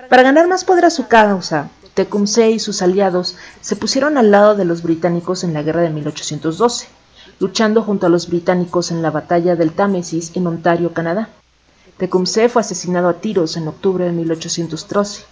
Para 0.07 0.23
ganar 0.23 0.47
más 0.47 0.63
poder 0.63 0.85
a 0.85 0.89
su 0.89 1.07
causa, 1.07 1.69
Tecumseh 1.95 2.51
y 2.51 2.59
sus 2.59 2.81
aliados 2.81 3.35
se 3.61 3.75
pusieron 3.75 4.17
al 4.17 4.29
lado 4.29 4.55
de 4.55 4.65
los 4.65 4.83
británicos 4.83 5.43
en 5.43 5.53
la 5.53 5.63
guerra 5.63 5.81
de 5.81 5.89
1812 5.89 6.87
luchando 7.39 7.81
junto 7.81 8.07
a 8.07 8.09
los 8.09 8.29
británicos 8.29 8.91
en 8.91 9.01
la 9.01 9.11
batalla 9.11 9.55
del 9.55 9.71
Támesis 9.71 10.31
en 10.35 10.47
Ontario, 10.47 10.93
Canadá. 10.93 11.29
Tecumseh 11.97 12.49
fue 12.49 12.61
asesinado 12.61 13.09
a 13.09 13.15
tiros 13.15 13.57
en 13.57 13.67
octubre 13.67 14.05
de 14.05 14.11
1813. 14.11 15.23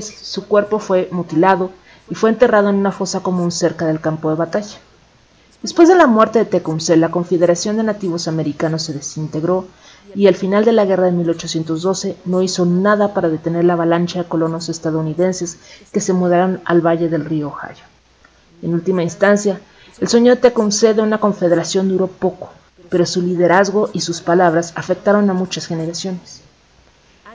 Su 0.00 0.46
cuerpo 0.46 0.78
fue 0.78 1.08
mutilado 1.12 1.70
y 2.10 2.14
fue 2.14 2.30
enterrado 2.30 2.70
en 2.70 2.76
una 2.76 2.92
fosa 2.92 3.20
común 3.20 3.52
cerca 3.52 3.86
del 3.86 4.00
campo 4.00 4.30
de 4.30 4.36
batalla. 4.36 4.78
Después 5.62 5.88
de 5.88 5.94
la 5.94 6.06
muerte 6.06 6.40
de 6.40 6.44
Tecumseh, 6.44 6.96
la 6.96 7.10
Confederación 7.10 7.76
de 7.76 7.82
Nativos 7.82 8.28
Americanos 8.28 8.82
se 8.82 8.92
desintegró 8.92 9.66
y 10.14 10.26
al 10.26 10.34
final 10.34 10.64
de 10.64 10.72
la 10.72 10.84
guerra 10.84 11.04
de 11.04 11.12
1812 11.12 12.16
no 12.24 12.42
hizo 12.42 12.64
nada 12.64 13.12
para 13.12 13.28
detener 13.28 13.64
la 13.64 13.74
avalancha 13.74 14.22
de 14.22 14.28
colonos 14.28 14.68
estadounidenses 14.68 15.58
que 15.92 16.00
se 16.00 16.12
mudaron 16.12 16.60
al 16.64 16.80
valle 16.80 17.08
del 17.08 17.24
río 17.24 17.48
Ohio. 17.48 17.84
En 18.62 18.74
última 18.74 19.02
instancia, 19.02 19.60
el 20.00 20.08
sueño 20.08 20.34
de 20.34 20.40
Tecumseh 20.40 20.94
de 20.94 21.02
una 21.02 21.18
confederación 21.18 21.88
duró 21.88 22.06
poco, 22.06 22.50
pero 22.88 23.06
su 23.06 23.22
liderazgo 23.22 23.90
y 23.92 24.00
sus 24.00 24.20
palabras 24.20 24.72
afectaron 24.76 25.28
a 25.30 25.34
muchas 25.34 25.66
generaciones. 25.66 26.42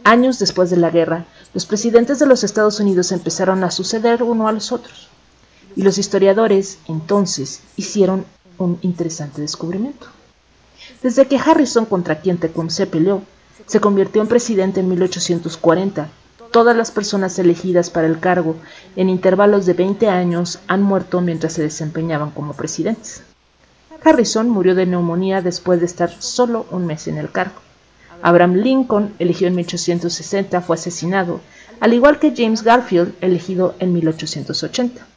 Años 0.03 0.39
después 0.39 0.69
de 0.69 0.77
la 0.77 0.89
guerra, 0.89 1.25
los 1.53 1.65
presidentes 1.65 2.19
de 2.19 2.25
los 2.25 2.43
Estados 2.43 2.79
Unidos 2.79 3.11
empezaron 3.11 3.63
a 3.63 3.71
suceder 3.71 4.23
uno 4.23 4.47
a 4.47 4.51
los 4.51 4.71
otros, 4.71 5.09
y 5.75 5.83
los 5.83 5.97
historiadores 5.97 6.79
entonces 6.87 7.61
hicieron 7.77 8.25
un 8.57 8.79
interesante 8.81 9.41
descubrimiento. 9.41 10.07
Desde 11.01 11.27
que 11.27 11.37
Harrison, 11.37 11.85
contra 11.85 12.19
quien 12.19 12.37
Tecumseh 12.37 12.87
peleó, 12.87 13.21
se 13.65 13.79
convirtió 13.79 14.21
en 14.21 14.27
presidente 14.27 14.79
en 14.81 14.89
1840, 14.89 16.09
Todas 16.51 16.75
las 16.75 16.91
personas 16.91 17.39
elegidas 17.39 17.89
para 17.89 18.07
el 18.07 18.19
cargo 18.19 18.57
en 18.97 19.09
intervalos 19.09 19.65
de 19.65 19.71
20 19.71 20.09
años 20.09 20.59
han 20.67 20.81
muerto 20.81 21.21
mientras 21.21 21.53
se 21.53 21.61
desempeñaban 21.61 22.31
como 22.31 22.53
presidentes. 22.53 23.23
Harrison 24.03 24.49
murió 24.49 24.75
de 24.75 24.85
neumonía 24.85 25.41
después 25.41 25.79
de 25.79 25.85
estar 25.85 26.11
solo 26.21 26.65
un 26.69 26.85
mes 26.85 27.07
en 27.07 27.17
el 27.17 27.31
cargo. 27.31 27.55
Abraham 28.21 28.55
Lincoln, 28.55 29.13
elegido 29.17 29.47
en 29.47 29.55
1860, 29.55 30.59
fue 30.59 30.75
asesinado, 30.75 31.39
al 31.79 31.93
igual 31.93 32.19
que 32.19 32.33
James 32.35 32.63
Garfield, 32.63 33.13
elegido 33.21 33.73
en 33.79 33.93
1880. 33.93 35.07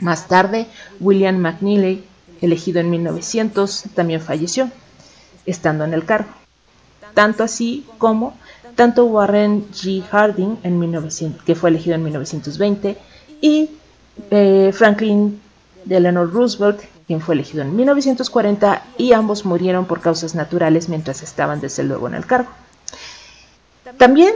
Más 0.00 0.28
tarde, 0.28 0.66
William 0.98 1.36
McNeely, 1.36 2.04
elegido 2.40 2.80
en 2.80 2.88
1900, 2.88 3.84
también 3.94 4.22
falleció, 4.22 4.70
estando 5.50 5.84
en 5.84 5.94
el 5.94 6.04
cargo. 6.04 6.28
Tanto 7.14 7.42
así 7.44 7.86
como 7.98 8.34
tanto 8.78 9.06
Warren 9.06 9.66
G. 9.72 10.04
Harding, 10.04 10.58
en 10.62 10.78
1900, 10.78 11.42
que 11.42 11.56
fue 11.56 11.70
elegido 11.70 11.96
en 11.96 12.04
1920, 12.04 12.96
y 13.40 13.70
eh, 14.30 14.70
Franklin 14.72 15.40
Delano 15.84 16.26
Roosevelt, 16.26 16.80
quien 17.08 17.20
fue 17.20 17.34
elegido 17.34 17.62
en 17.62 17.74
1940, 17.74 18.84
y 18.96 19.14
ambos 19.14 19.44
murieron 19.44 19.86
por 19.86 20.00
causas 20.00 20.36
naturales 20.36 20.88
mientras 20.88 21.24
estaban 21.24 21.60
desde 21.60 21.82
luego 21.82 22.06
en 22.06 22.14
el 22.14 22.24
cargo. 22.24 22.50
También, 23.96 24.32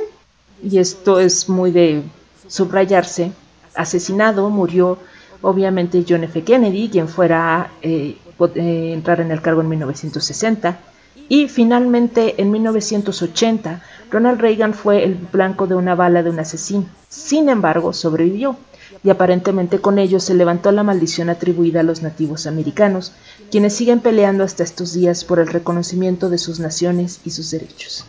y 0.60 0.78
esto 0.78 1.20
es 1.20 1.48
muy 1.48 1.70
de 1.70 2.02
subrayarse, 2.48 3.30
asesinado 3.76 4.50
murió 4.50 4.98
obviamente 5.40 6.04
John 6.08 6.24
F. 6.24 6.42
Kennedy, 6.42 6.88
quien 6.88 7.08
fuera 7.08 7.60
a 7.60 7.70
eh, 7.80 8.16
eh, 8.56 8.90
entrar 8.92 9.20
en 9.20 9.30
el 9.30 9.40
cargo 9.40 9.60
en 9.60 9.68
1960, 9.68 10.80
y 11.28 11.48
finalmente 11.48 12.40
en 12.40 12.50
1980 12.50 13.82
Ronald 14.10 14.40
Reagan 14.40 14.74
fue 14.74 15.04
el 15.04 15.14
blanco 15.14 15.66
de 15.66 15.74
una 15.74 15.94
bala 15.94 16.22
de 16.22 16.30
un 16.30 16.38
asesino. 16.38 16.86
Sin 17.08 17.48
embargo, 17.48 17.92
sobrevivió, 17.92 18.56
y 19.02 19.10
aparentemente 19.10 19.80
con 19.80 19.98
ello 19.98 20.20
se 20.20 20.34
levantó 20.34 20.70
la 20.70 20.82
maldición 20.82 21.30
atribuida 21.30 21.80
a 21.80 21.84
los 21.84 22.02
nativos 22.02 22.46
americanos, 22.46 23.12
quienes 23.50 23.74
siguen 23.74 24.00
peleando 24.00 24.44
hasta 24.44 24.62
estos 24.62 24.92
días 24.92 25.24
por 25.24 25.38
el 25.38 25.48
reconocimiento 25.48 26.28
de 26.28 26.38
sus 26.38 26.60
naciones 26.60 27.20
y 27.24 27.30
sus 27.30 27.50
derechos. 27.50 28.04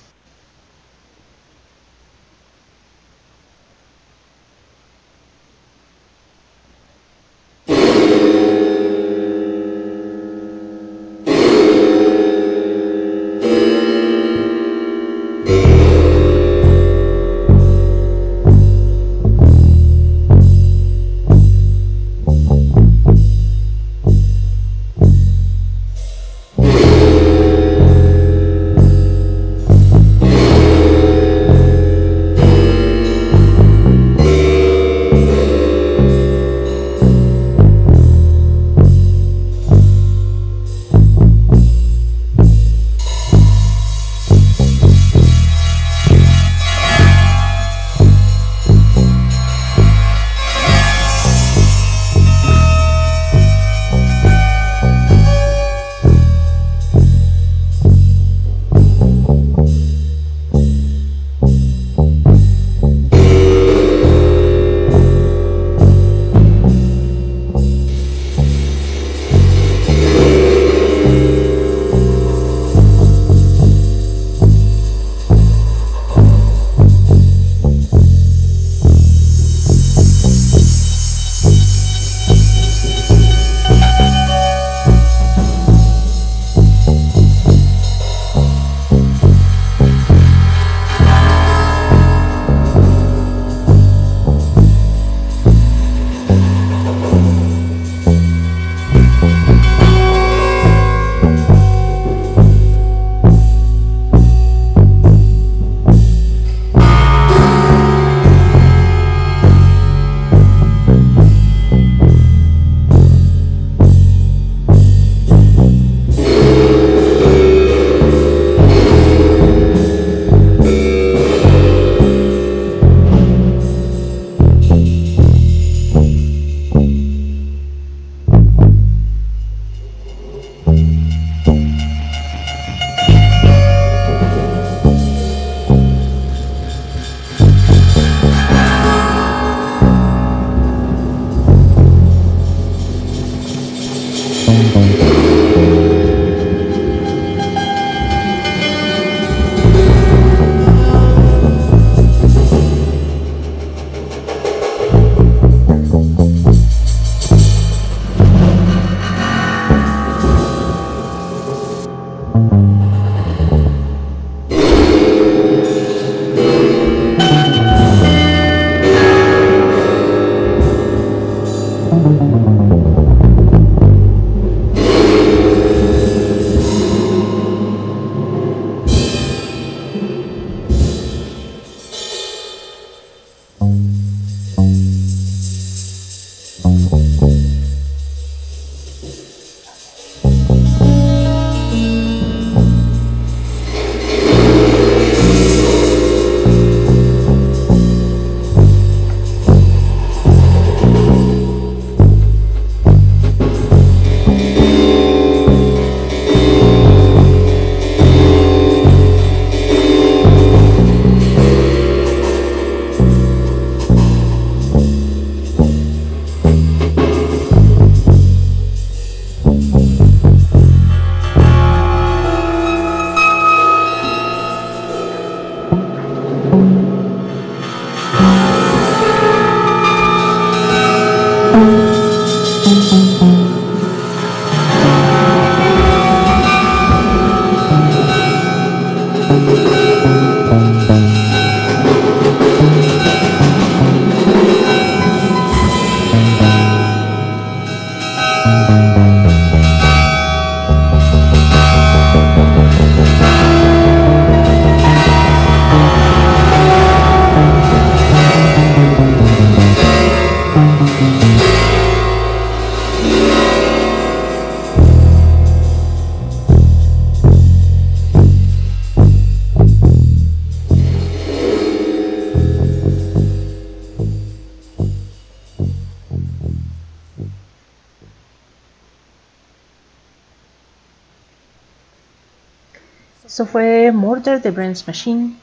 Eso 283.26 283.46
fue 283.46 283.92
Murder 283.92 284.42
the 284.42 284.52
Brains 284.52 284.86
Machine. 284.86 285.36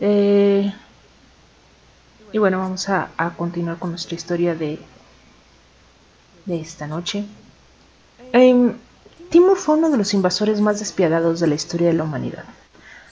Eh, 0.00 0.72
y 2.32 2.38
bueno, 2.38 2.58
vamos 2.58 2.88
a, 2.88 3.08
continuar 3.36 3.78
con 3.78 3.90
nuestra 3.90 4.14
historia 4.16 4.54
de, 4.54 4.78
de 6.44 6.60
esta 6.60 6.86
noche. 6.86 7.24
Em, 8.32 8.74
Timur 9.30 9.56
fue 9.56 9.76
uno 9.76 9.90
de 9.90 9.96
los 9.96 10.12
invasores 10.14 10.60
más 10.60 10.78
despiadados 10.78 11.40
de 11.40 11.46
la 11.46 11.54
historia 11.54 11.88
de 11.88 11.94
la 11.94 12.04
humanidad. 12.04 12.44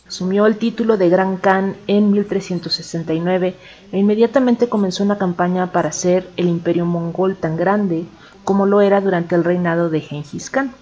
Asumió 0.07 0.47
el 0.47 0.59
título 0.59 0.99
de 0.99 1.09
Gran 1.09 1.39
Khan 1.39 1.75
en 1.87 2.11
1369 2.11 3.57
e 3.93 3.99
inmediatamente 3.99 4.69
comenzó 4.69 5.03
una 5.03 5.17
campaña 5.17 5.73
para 5.73 5.89
hacer 5.89 6.29
el 6.37 6.49
imperio 6.49 6.85
mongol 6.85 7.37
tan 7.37 7.57
grande 7.57 8.05
como 8.45 8.67
lo 8.67 8.83
era 8.83 9.01
durante 9.01 9.35
el 9.35 9.45
reinado 9.45 9.89
de 9.89 10.01
Genghis 10.01 10.51
Khan. 10.51 10.75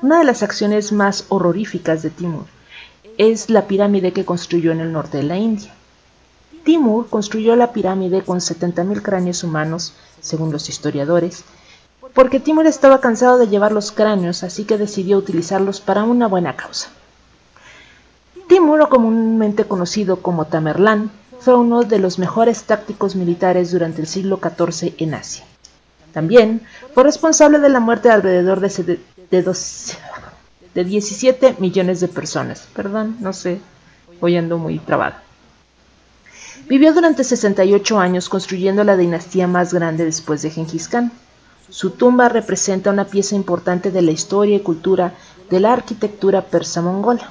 Una 0.00 0.20
de 0.20 0.24
las 0.24 0.44
acciones 0.44 0.92
más 0.92 1.24
horroríficas 1.28 2.02
de 2.02 2.10
Timur 2.10 2.44
es 3.16 3.50
la 3.50 3.66
pirámide 3.66 4.12
que 4.12 4.24
construyó 4.24 4.70
en 4.70 4.78
el 4.80 4.92
norte 4.92 5.16
de 5.16 5.24
la 5.24 5.36
India. 5.36 5.74
Timur 6.64 7.08
construyó 7.08 7.56
la 7.56 7.72
pirámide 7.72 8.22
con 8.22 8.38
70.000 8.38 9.02
cráneos 9.02 9.42
humanos, 9.42 9.94
según 10.20 10.52
los 10.52 10.68
historiadores, 10.68 11.42
porque 12.14 12.38
Timur 12.38 12.66
estaba 12.68 13.00
cansado 13.00 13.38
de 13.38 13.48
llevar 13.48 13.72
los 13.72 13.90
cráneos, 13.90 14.44
así 14.44 14.64
que 14.64 14.78
decidió 14.78 15.18
utilizarlos 15.18 15.80
para 15.80 16.04
una 16.04 16.28
buena 16.28 16.54
causa. 16.54 16.90
Timur, 18.46 18.88
comúnmente 18.88 19.64
conocido 19.64 20.22
como 20.22 20.44
Tamerlán, 20.44 21.10
fue 21.40 21.56
uno 21.56 21.82
de 21.82 21.98
los 21.98 22.20
mejores 22.20 22.62
tácticos 22.62 23.16
militares 23.16 23.72
durante 23.72 24.00
el 24.00 24.06
siglo 24.06 24.38
XIV 24.40 24.94
en 24.98 25.14
Asia. 25.14 25.44
También 26.12 26.62
fue 26.94 27.02
responsable 27.02 27.58
de 27.58 27.68
la 27.68 27.80
muerte 27.80 28.08
de 28.08 28.14
alrededor 28.14 28.60
de, 28.60 29.00
de, 29.30 30.84
17 30.84 31.56
millones 31.58 32.00
de 32.00 32.08
personas. 32.08 32.68
Perdón, 32.74 33.16
no 33.20 33.32
sé, 33.32 33.60
voy 34.20 34.36
ando 34.36 34.58
muy 34.58 34.78
trabada. 34.78 35.22
Vivió 36.68 36.92
durante 36.92 37.24
68 37.24 37.98
años 37.98 38.28
construyendo 38.28 38.84
la 38.84 38.96
dinastía 38.96 39.46
más 39.46 39.72
grande 39.72 40.04
después 40.04 40.42
de 40.42 40.50
Genghis 40.50 40.88
Khan. 40.88 41.12
Su 41.70 41.90
tumba 41.90 42.28
representa 42.28 42.90
una 42.90 43.06
pieza 43.06 43.34
importante 43.34 43.90
de 43.90 44.02
la 44.02 44.10
historia 44.10 44.56
y 44.56 44.60
cultura 44.60 45.14
de 45.50 45.60
la 45.60 45.72
arquitectura 45.72 46.42
persa 46.42 46.82
mongola. 46.82 47.30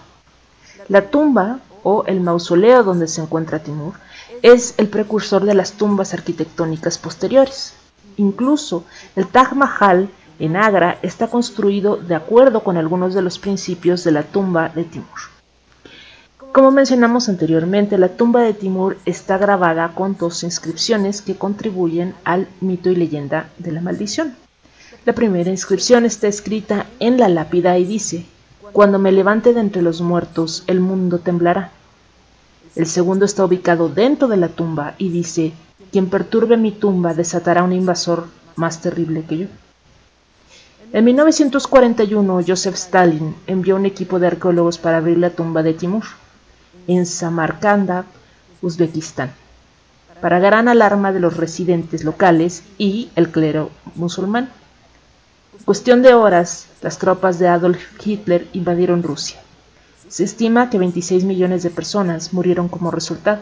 La 0.89 1.09
tumba, 1.09 1.59
o 1.83 2.03
el 2.05 2.21
mausoleo 2.21 2.83
donde 2.83 3.07
se 3.07 3.21
encuentra 3.21 3.59
Timur, 3.59 3.93
es 4.41 4.73
el 4.77 4.87
precursor 4.87 5.45
de 5.45 5.53
las 5.53 5.73
tumbas 5.73 6.13
arquitectónicas 6.13 6.97
posteriores. 6.97 7.73
Incluso 8.17 8.83
el 9.15 9.27
Taj 9.27 9.53
Mahal 9.53 10.09
en 10.39 10.55
Agra 10.55 10.99
está 11.01 11.27
construido 11.27 11.97
de 11.97 12.15
acuerdo 12.15 12.63
con 12.63 12.77
algunos 12.77 13.13
de 13.13 13.21
los 13.21 13.39
principios 13.39 14.03
de 14.03 14.11
la 14.11 14.23
tumba 14.23 14.69
de 14.69 14.83
Timur. 14.83 15.07
Como 16.51 16.71
mencionamos 16.71 17.29
anteriormente, 17.29 17.97
la 17.97 18.09
tumba 18.09 18.41
de 18.41 18.53
Timur 18.53 18.97
está 19.05 19.37
grabada 19.37 19.93
con 19.93 20.17
dos 20.17 20.43
inscripciones 20.43 21.21
que 21.21 21.35
contribuyen 21.35 22.15
al 22.23 22.47
mito 22.61 22.89
y 22.89 22.95
leyenda 22.95 23.49
de 23.57 23.71
la 23.71 23.81
maldición. 23.81 24.35
La 25.05 25.13
primera 25.13 25.49
inscripción 25.49 26.05
está 26.05 26.27
escrita 26.27 26.85
en 26.99 27.17
la 27.17 27.29
lápida 27.29 27.77
y 27.77 27.85
dice, 27.85 28.25
cuando 28.73 28.99
me 28.99 29.11
levante 29.11 29.53
de 29.53 29.59
entre 29.59 29.81
los 29.81 30.01
muertos, 30.01 30.63
el 30.67 30.79
mundo 30.79 31.19
temblará. 31.19 31.71
El 32.75 32.87
segundo 32.87 33.25
está 33.25 33.45
ubicado 33.45 33.89
dentro 33.89 34.27
de 34.27 34.37
la 34.37 34.49
tumba 34.49 34.95
y 34.97 35.09
dice, 35.09 35.53
quien 35.91 36.09
perturbe 36.09 36.57
mi 36.57 36.71
tumba 36.71 37.13
desatará 37.13 37.63
un 37.63 37.73
invasor 37.73 38.27
más 38.55 38.81
terrible 38.81 39.23
que 39.23 39.37
yo. 39.37 39.47
En 40.93 41.03
1941, 41.03 42.43
Joseph 42.47 42.75
Stalin 42.75 43.35
envió 43.45 43.75
un 43.75 43.85
equipo 43.85 44.19
de 44.19 44.27
arqueólogos 44.27 44.77
para 44.77 44.97
abrir 44.97 45.17
la 45.17 45.31
tumba 45.31 45.61
de 45.61 45.73
Timur, 45.73 46.05
en 46.87 47.05
Samarcanda, 47.05 48.05
Uzbekistán, 48.61 49.33
para 50.21 50.39
gran 50.39 50.69
alarma 50.69 51.11
de 51.11 51.19
los 51.19 51.35
residentes 51.35 52.05
locales 52.05 52.63
y 52.77 53.09
el 53.17 53.29
clero 53.31 53.69
musulmán. 53.95 54.49
Cuestión 55.65 56.01
de 56.01 56.13
horas, 56.13 56.67
las 56.81 56.97
tropas 56.97 57.37
de 57.37 57.49
Adolf 57.49 57.81
Hitler 58.03 58.47
invadieron 58.53 59.03
Rusia. 59.03 59.41
Se 60.07 60.23
estima 60.23 60.69
que 60.69 60.79
26 60.79 61.25
millones 61.25 61.63
de 61.63 61.69
personas 61.69 62.31
murieron 62.31 62.69
como 62.69 62.91
resultado. 62.91 63.41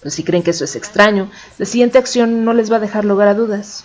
Pero 0.00 0.10
si 0.10 0.22
creen 0.22 0.42
que 0.42 0.50
eso 0.50 0.64
es 0.64 0.76
extraño, 0.76 1.30
la 1.56 1.64
siguiente 1.64 1.96
acción 1.96 2.44
no 2.44 2.52
les 2.52 2.70
va 2.70 2.76
a 2.76 2.80
dejar 2.80 3.06
lugar 3.06 3.28
a 3.28 3.34
dudas. 3.34 3.84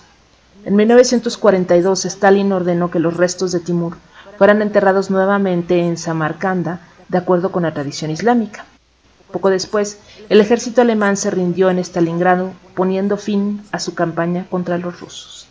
En 0.65 0.77
1942, 0.77 2.05
Stalin 2.05 2.51
ordenó 2.53 2.89
que 2.89 2.99
los 2.99 3.17
restos 3.17 3.51
de 3.51 3.59
Timur 3.59 3.97
fueran 4.37 4.61
enterrados 4.61 5.11
nuevamente 5.11 5.79
en 5.79 5.97
Samarcanda, 5.97 6.79
de 7.09 7.17
acuerdo 7.17 7.51
con 7.51 7.63
la 7.63 7.73
tradición 7.73 8.11
islámica. 8.11 8.65
Poco 9.31 9.49
después, 9.49 9.99
el 10.29 10.39
ejército 10.39 10.81
alemán 10.81 11.17
se 11.17 11.31
rindió 11.31 11.69
en 11.69 11.79
Stalingrado, 11.79 12.51
poniendo 12.75 13.17
fin 13.17 13.61
a 13.71 13.79
su 13.79 13.93
campaña 13.93 14.45
contra 14.49 14.77
los 14.77 15.01
rusos. 15.01 15.42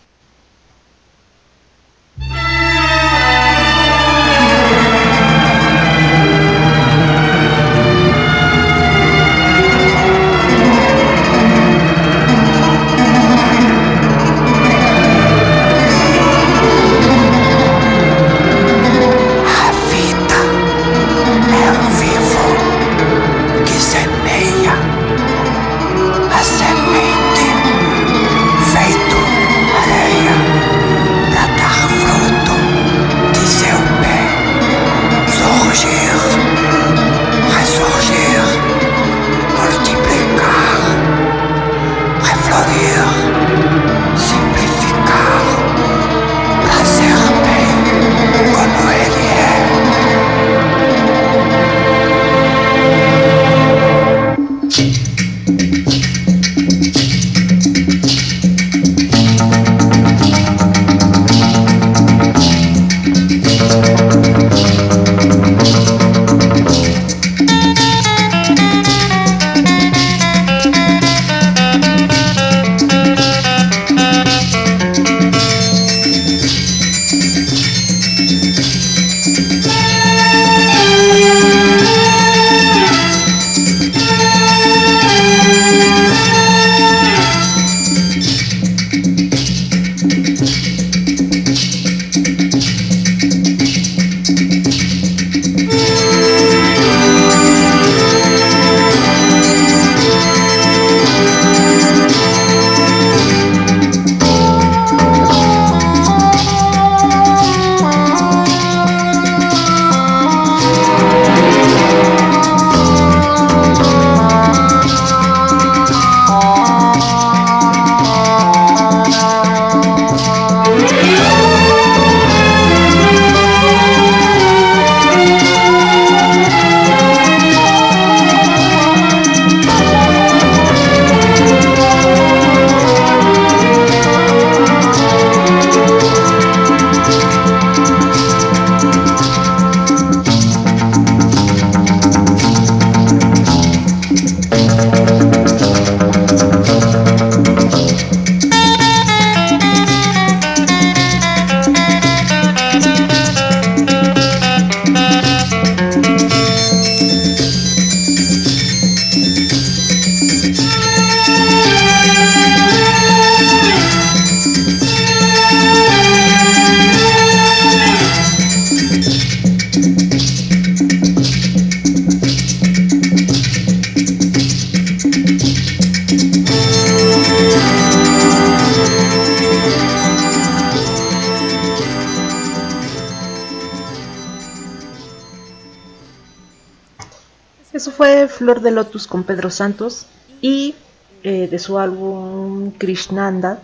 Flor 188.33 188.61
de 188.61 188.70
Lotus 188.70 189.07
con 189.07 189.24
Pedro 189.24 189.51
Santos 189.51 190.07
y 190.41 190.74
eh, 191.22 191.49
de 191.49 191.59
su 191.59 191.78
álbum 191.78 192.72
Krishnanda. 192.72 193.61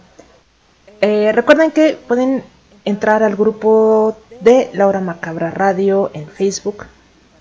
Eh, 1.01 1.33
recuerden 1.33 1.71
que 1.71 1.99
pueden 2.07 2.45
entrar 2.85 3.23
al 3.23 3.37
grupo 3.37 4.17
de 4.41 4.71
Laura 4.75 5.01
Macabra 5.01 5.51
Radio 5.51 6.11
en 6.15 6.29
Facebook 6.29 6.87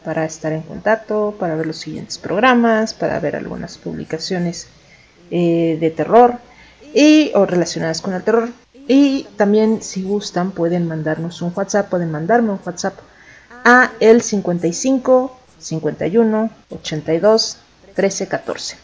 para 0.04 0.26
estar 0.26 0.52
en 0.54 0.62
contacto, 0.62 1.36
para 1.40 1.56
ver 1.56 1.68
los 1.68 1.78
siguientes 1.78 2.18
programas, 2.18 2.94
para 2.94 3.20
ver 3.20 3.36
algunas 3.36 3.78
publicaciones 3.78 4.68
eh, 5.30 5.78
de 5.80 5.90
terror 5.92 6.36
y 6.94 7.32
o 7.36 7.46
relacionadas 7.46 8.02
con 8.02 8.14
el 8.14 8.24
terror. 8.24 8.50
Y 8.88 9.28
también 9.36 9.82
si 9.82 10.04
gustan 10.04 10.52
pueden 10.52 10.88
mandarnos 10.88 11.42
un 11.42 11.52
WhatsApp, 11.56 11.90
pueden 11.90 12.10
mandarme 12.10 12.52
un 12.52 12.60
WhatsApp 12.66 12.98
a 13.66 13.92
el 14.00 14.22
55 14.22 15.37
51 15.60 16.50
82 16.70 17.58
13 17.96 18.28
14. 18.28 18.78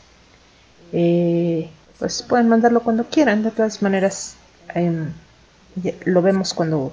pues 2.00 2.24
pueden 2.24 2.50
mandarlo 2.50 2.82
cuando 2.82 3.06
quieran, 3.06 3.44
de 3.44 3.52
todas 3.52 3.82
maneras 3.82 4.36
em, 4.74 5.12
lo 6.06 6.22
vemos 6.22 6.54
cuando 6.54 6.92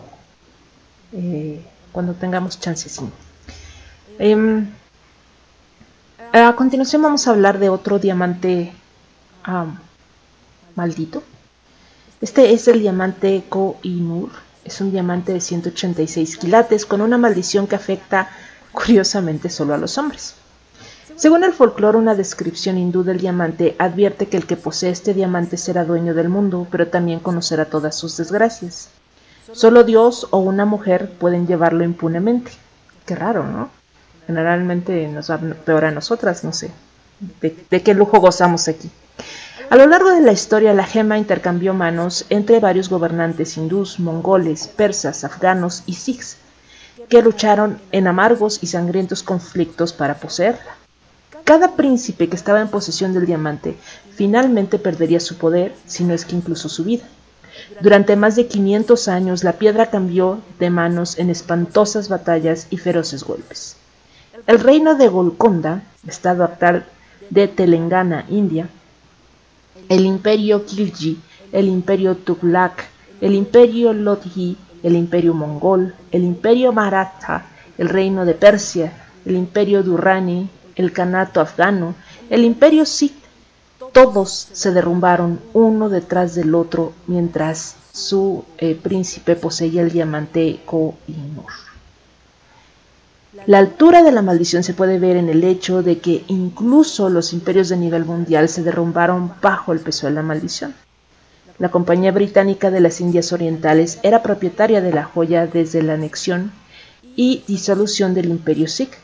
eh, 1.12 1.60
cuando 1.92 2.14
tengamos 2.14 2.60
chances. 2.60 3.00
Em, 4.18 4.70
a 6.32 6.54
continuación 6.54 7.02
vamos 7.02 7.26
a 7.26 7.30
hablar 7.30 7.58
de 7.58 7.68
otro 7.68 7.98
diamante 7.98 8.72
maldito. 10.76 11.22
Este 12.20 12.52
es 12.52 12.68
el 12.68 12.80
diamante 12.80 13.42
Ko-i-Nur. 13.48 14.30
Es 14.64 14.80
un 14.80 14.92
diamante 14.92 15.32
de 15.32 15.40
186 15.40 16.36
quilates 16.36 16.86
con 16.86 17.00
una 17.00 17.18
maldición 17.18 17.66
que 17.66 17.76
afecta 17.76 18.28
curiosamente 18.72 19.50
solo 19.50 19.74
a 19.74 19.78
los 19.78 19.98
hombres. 19.98 20.34
Según 21.16 21.44
el 21.44 21.52
folclore, 21.52 21.98
una 21.98 22.14
descripción 22.14 22.78
hindú 22.78 23.02
del 23.02 23.18
diamante 23.18 23.76
advierte 23.78 24.26
que 24.26 24.38
el 24.38 24.46
que 24.46 24.56
posee 24.56 24.90
este 24.90 25.12
diamante 25.12 25.58
será 25.58 25.84
dueño 25.84 26.14
del 26.14 26.30
mundo, 26.30 26.66
pero 26.70 26.88
también 26.88 27.20
conocerá 27.20 27.66
todas 27.66 27.94
sus 27.94 28.16
desgracias. 28.16 28.88
Solo 29.52 29.84
Dios 29.84 30.28
o 30.30 30.38
una 30.38 30.64
mujer 30.64 31.10
pueden 31.18 31.46
llevarlo 31.46 31.84
impunemente. 31.84 32.52
Qué 33.04 33.16
raro, 33.16 33.44
¿no? 33.44 33.68
Generalmente 34.26 35.08
nos 35.08 35.30
va 35.30 35.38
peor 35.38 35.84
a 35.84 35.90
nosotras, 35.90 36.44
no 36.44 36.52
sé. 36.52 36.70
¿De, 37.40 37.54
de 37.68 37.82
qué 37.82 37.92
lujo 37.92 38.18
gozamos 38.20 38.68
aquí? 38.68 38.90
A 39.68 39.76
lo 39.76 39.86
largo 39.86 40.10
de 40.10 40.22
la 40.22 40.32
historia, 40.32 40.72
la 40.72 40.84
gema 40.84 41.18
intercambió 41.18 41.74
manos 41.74 42.24
entre 42.30 42.60
varios 42.60 42.88
gobernantes 42.88 43.56
hindús, 43.56 44.00
mongoles, 44.00 44.68
persas, 44.68 45.22
afganos 45.24 45.82
y 45.86 45.94
sikhs, 45.94 46.38
que 47.10 47.22
lucharon 47.22 47.78
en 47.90 48.06
amargos 48.06 48.60
y 48.62 48.68
sangrientos 48.68 49.22
conflictos 49.22 49.92
para 49.92 50.14
poseerla. 50.14 50.76
Cada 51.44 51.74
príncipe 51.74 52.28
que 52.28 52.36
estaba 52.36 52.60
en 52.60 52.68
posesión 52.68 53.12
del 53.12 53.26
diamante 53.26 53.76
finalmente 54.14 54.78
perdería 54.78 55.18
su 55.18 55.36
poder, 55.36 55.74
si 55.86 56.04
no 56.04 56.14
es 56.14 56.24
que 56.24 56.36
incluso 56.36 56.68
su 56.68 56.84
vida. 56.84 57.04
Durante 57.80 58.14
más 58.14 58.36
de 58.36 58.46
500 58.46 59.08
años, 59.08 59.42
la 59.42 59.54
piedra 59.54 59.90
cambió 59.90 60.40
de 60.60 60.70
manos 60.70 61.18
en 61.18 61.30
espantosas 61.30 62.08
batallas 62.08 62.68
y 62.70 62.76
feroces 62.78 63.24
golpes. 63.24 63.76
El 64.46 64.60
reino 64.60 64.94
de 64.94 65.08
Golconda, 65.08 65.82
estado 66.06 66.44
actual 66.44 66.86
de 67.28 67.48
Telangana, 67.48 68.24
India, 68.28 68.68
el 69.88 70.06
imperio 70.06 70.64
Khilji, 70.64 71.18
el 71.50 71.66
imperio 71.66 72.16
Tughlaq, 72.16 72.84
el 73.20 73.34
imperio 73.34 73.92
Lodhi, 73.92 74.56
el 74.82 74.96
imperio 74.96 75.34
mongol, 75.34 75.94
el 76.10 76.24
imperio 76.24 76.72
Maratha, 76.72 77.46
el 77.78 77.88
reino 77.88 78.24
de 78.24 78.34
Persia, 78.34 78.92
el 79.24 79.36
imperio 79.36 79.82
Durrani, 79.82 80.48
el 80.76 80.92
Kanato 80.92 81.40
afgano, 81.40 81.94
el 82.28 82.44
imperio 82.44 82.84
Sikh, 82.86 83.14
todos 83.92 84.48
se 84.52 84.72
derrumbaron 84.72 85.40
uno 85.52 85.88
detrás 85.88 86.34
del 86.34 86.54
otro 86.54 86.92
mientras 87.06 87.76
su 87.92 88.44
eh, 88.58 88.78
príncipe 88.80 89.34
poseía 89.34 89.82
el 89.82 89.90
diamante 89.90 90.60
Koh-i-Noor. 90.64 91.52
La 93.46 93.58
altura 93.58 94.02
de 94.02 94.12
la 94.12 94.22
maldición 94.22 94.62
se 94.62 94.74
puede 94.74 94.98
ver 94.98 95.16
en 95.16 95.28
el 95.28 95.44
hecho 95.44 95.82
de 95.82 95.98
que 95.98 96.24
incluso 96.28 97.08
los 97.08 97.32
imperios 97.32 97.68
de 97.68 97.76
nivel 97.76 98.04
mundial 98.04 98.48
se 98.48 98.62
derrumbaron 98.62 99.32
bajo 99.40 99.72
el 99.72 99.80
peso 99.80 100.06
de 100.06 100.12
la 100.12 100.22
maldición. 100.22 100.74
La 101.60 101.70
Compañía 101.70 102.10
Británica 102.10 102.70
de 102.70 102.80
las 102.80 103.02
Indias 103.02 103.34
Orientales 103.34 103.98
era 104.02 104.22
propietaria 104.22 104.80
de 104.80 104.94
la 104.94 105.04
joya 105.04 105.46
desde 105.46 105.82
la 105.82 105.92
anexión 105.92 106.52
y 107.16 107.44
disolución 107.46 108.14
del 108.14 108.30
imperio 108.30 108.66
Sikh, 108.66 108.96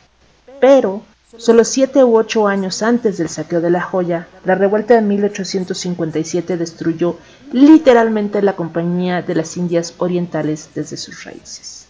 pero 0.59 1.03
solo 1.37 1.63
siete 1.63 2.03
u 2.03 2.17
ocho 2.17 2.47
años 2.47 2.81
antes 2.81 3.19
del 3.19 3.29
saqueo 3.29 3.61
de 3.61 3.69
la 3.69 3.83
joya, 3.83 4.27
la 4.43 4.55
revuelta 4.55 4.95
de 4.95 5.01
1857 5.03 6.57
destruyó 6.57 7.17
literalmente 7.53 8.41
la 8.41 8.55
Compañía 8.55 9.21
de 9.21 9.35
las 9.35 9.55
Indias 9.55 9.93
Orientales 9.99 10.71
desde 10.73 10.97
sus 10.97 11.25
raíces. 11.25 11.85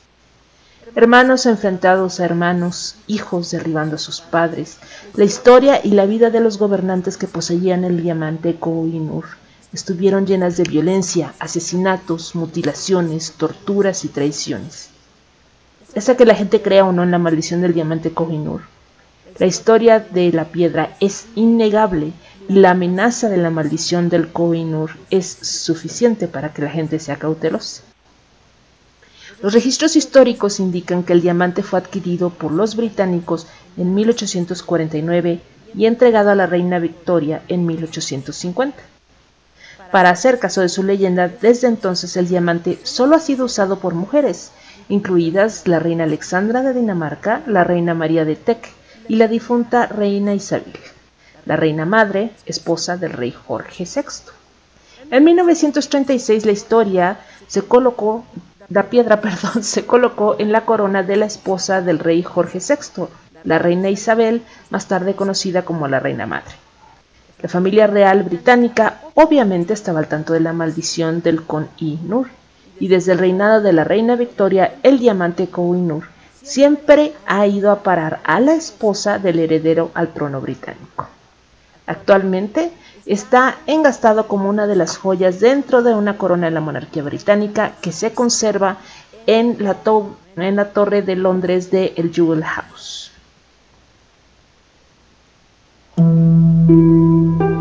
Hermanos 0.98 1.46
enfrentados 1.46 2.20
a 2.20 2.26
hermanos, 2.26 2.98
hijos 3.08 3.52
derribando 3.52 3.96
a 3.96 4.00
sus 4.00 4.20
padres, 4.20 4.80
la 5.14 5.24
historia 5.24 5.80
y 5.82 5.92
la 5.92 6.06
vida 6.06 6.30
de 6.30 6.42
los 6.42 6.58
gobernantes 6.58 7.16
que 7.16 7.28
poseían 7.28 7.86
el 7.86 8.04
diamante 8.04 8.58
Koh-i-Noor 8.60 9.47
estuvieron 9.74 10.26
llenas 10.26 10.58
de 10.58 10.64
violencia, 10.64 11.34
asesinatos, 11.40 12.36
mutilaciones, 12.36 13.34
torturas 13.34 14.06
y 14.06 14.08
traiciones. 14.08 14.90
Esa 15.94 16.16
que 16.16 16.26
la 16.26 16.36
gente 16.36 16.62
crea 16.62 16.86
o 16.86 16.92
no 16.92 17.04
en 17.04 17.12
la 17.12 17.18
maldición 17.18 17.62
del 17.62 17.74
diamante 17.74 18.12
Koh-i-Noor, 18.12 18.62
la 19.40 19.46
historia 19.46 20.00
de 20.00 20.32
la 20.32 20.46
piedra 20.46 20.96
es 21.00 21.28
innegable 21.36 22.12
y 22.50 22.54
la 22.54 22.72
amenaza 22.72 23.30
de 23.30 23.38
la 23.38 23.50
maldición 23.50 24.10
del 24.10 24.30
Koh-i-Noor 24.30 24.92
es 25.10 25.28
suficiente 25.28 26.28
para 26.28 26.54
que 26.54 26.64
la 26.64 26.72
gente 26.72 27.00
sea 27.00 27.18
cautelosa. 27.18 27.84
Los 29.42 29.54
registros 29.54 29.96
históricos 29.96 30.60
indican 30.60 31.04
que 31.04 31.14
el 31.14 31.22
diamante 31.22 31.62
fue 31.62 31.78
adquirido 31.78 32.32
por 32.32 32.52
los 32.52 32.76
británicos 32.76 33.46
en 33.78 33.94
1849 33.94 35.40
y 35.76 35.86
entregado 35.86 36.32
a 36.32 36.36
la 36.36 36.48
reina 36.48 36.80
Victoria 36.80 37.44
en 37.48 37.68
1850. 37.68 38.97
Para 39.92 40.10
hacer 40.10 40.40
caso 40.40 40.62
de 40.62 40.70
su 40.70 40.84
leyenda, 40.84 41.28
desde 41.28 41.68
entonces 41.68 42.18
el 42.18 42.28
diamante 42.28 42.80
solo 42.84 43.16
ha 43.16 43.20
sido 43.20 43.46
usado 43.46 43.80
por 43.80 43.94
mujeres, 43.94 44.52
incluidas 44.90 45.68
la 45.68 45.80
reina 45.80 46.04
Alexandra 46.04 46.62
de 46.62 46.74
Dinamarca, 46.74 47.42
la 47.48 47.64
reina 47.64 47.94
María 47.94 48.26
de 48.26 48.36
Teck 48.36 48.70
y 49.08 49.16
la 49.16 49.28
difunta 49.28 49.88
reina 49.88 50.34
Isabel, 50.34 50.74
la 51.46 51.56
reina 51.56 51.86
madre, 51.86 52.32
esposa 52.46 52.98
del 52.98 53.14
rey 53.14 53.32
Jorge 53.32 53.86
VI. 53.86 54.32
En 55.12 55.24
1936 55.24 56.46
la 56.46 56.52
historia 56.52 57.20
se 57.48 57.62
colocó 57.62 58.26
la 58.70 58.90
piedra, 58.90 59.22
perdón, 59.22 59.64
se 59.64 59.86
colocó 59.86 60.36
en 60.40 60.52
la 60.52 60.66
corona 60.66 61.04
de 61.04 61.16
la 61.16 61.26
esposa 61.26 61.82
del 61.82 62.00
rey 62.00 62.24
Jorge 62.24 62.60
VI, 62.60 63.06
la 63.44 63.60
reina 63.60 63.90
Isabel, 63.90 64.42
más 64.70 64.88
tarde 64.88 65.16
conocida 65.16 65.64
como 65.64 65.88
la 65.88 66.00
reina 66.02 66.26
madre. 66.26 66.67
La 67.40 67.50
familia 67.50 67.86
real 67.86 68.24
británica 68.24 69.02
obviamente 69.14 69.74
estaba 69.74 70.00
al 70.00 70.08
tanto 70.08 70.34
de 70.34 70.40
la 70.40 70.54
maldición 70.54 71.22
del 71.22 71.44
Con-i-Nur, 71.44 72.28
y 72.80 72.88
desde 72.88 73.12
el 73.12 73.20
reinado 73.20 73.62
de 73.62 73.74
la 73.74 73.84
reina 73.84 74.16
Victoria, 74.16 74.76
el 74.84 75.00
diamante 75.00 75.48
Koh-i-Nur 75.48 76.04
siempre 76.44 77.14
ha 77.26 77.46
ido 77.46 77.72
a 77.72 77.84
parar 77.84 78.20
a 78.24 78.40
la 78.40 78.54
esposa 78.54 79.20
del 79.20 79.40
heredero 79.40 79.92
al 79.94 80.14
trono 80.14 80.40
británico. 80.42 81.08
Actualmente 81.86 82.72
está 83.06 83.58
engastado 83.66 84.28
como 84.28 84.50
una 84.50 84.68
de 84.68 84.76
las 84.76 84.98
joyas 84.98 85.40
dentro 85.40 85.84
de 85.84 85.94
una 85.94 86.18
corona 86.18 86.48
de 86.48 86.52
la 86.52 86.62
monarquía 86.62 87.04
británica 87.04 87.74
que 87.82 87.92
se 87.92 88.14
conserva 88.14 88.78
en 89.26 89.58
la, 89.60 89.78
en 90.38 90.56
la 90.56 90.66
torre 90.72 91.02
de 91.02 91.16
Londres 91.16 91.72
de 91.72 91.94
el 91.98 92.14
Jewel 92.14 92.44
House. 92.44 93.07
Eso 95.98 96.04
fue 97.38 97.57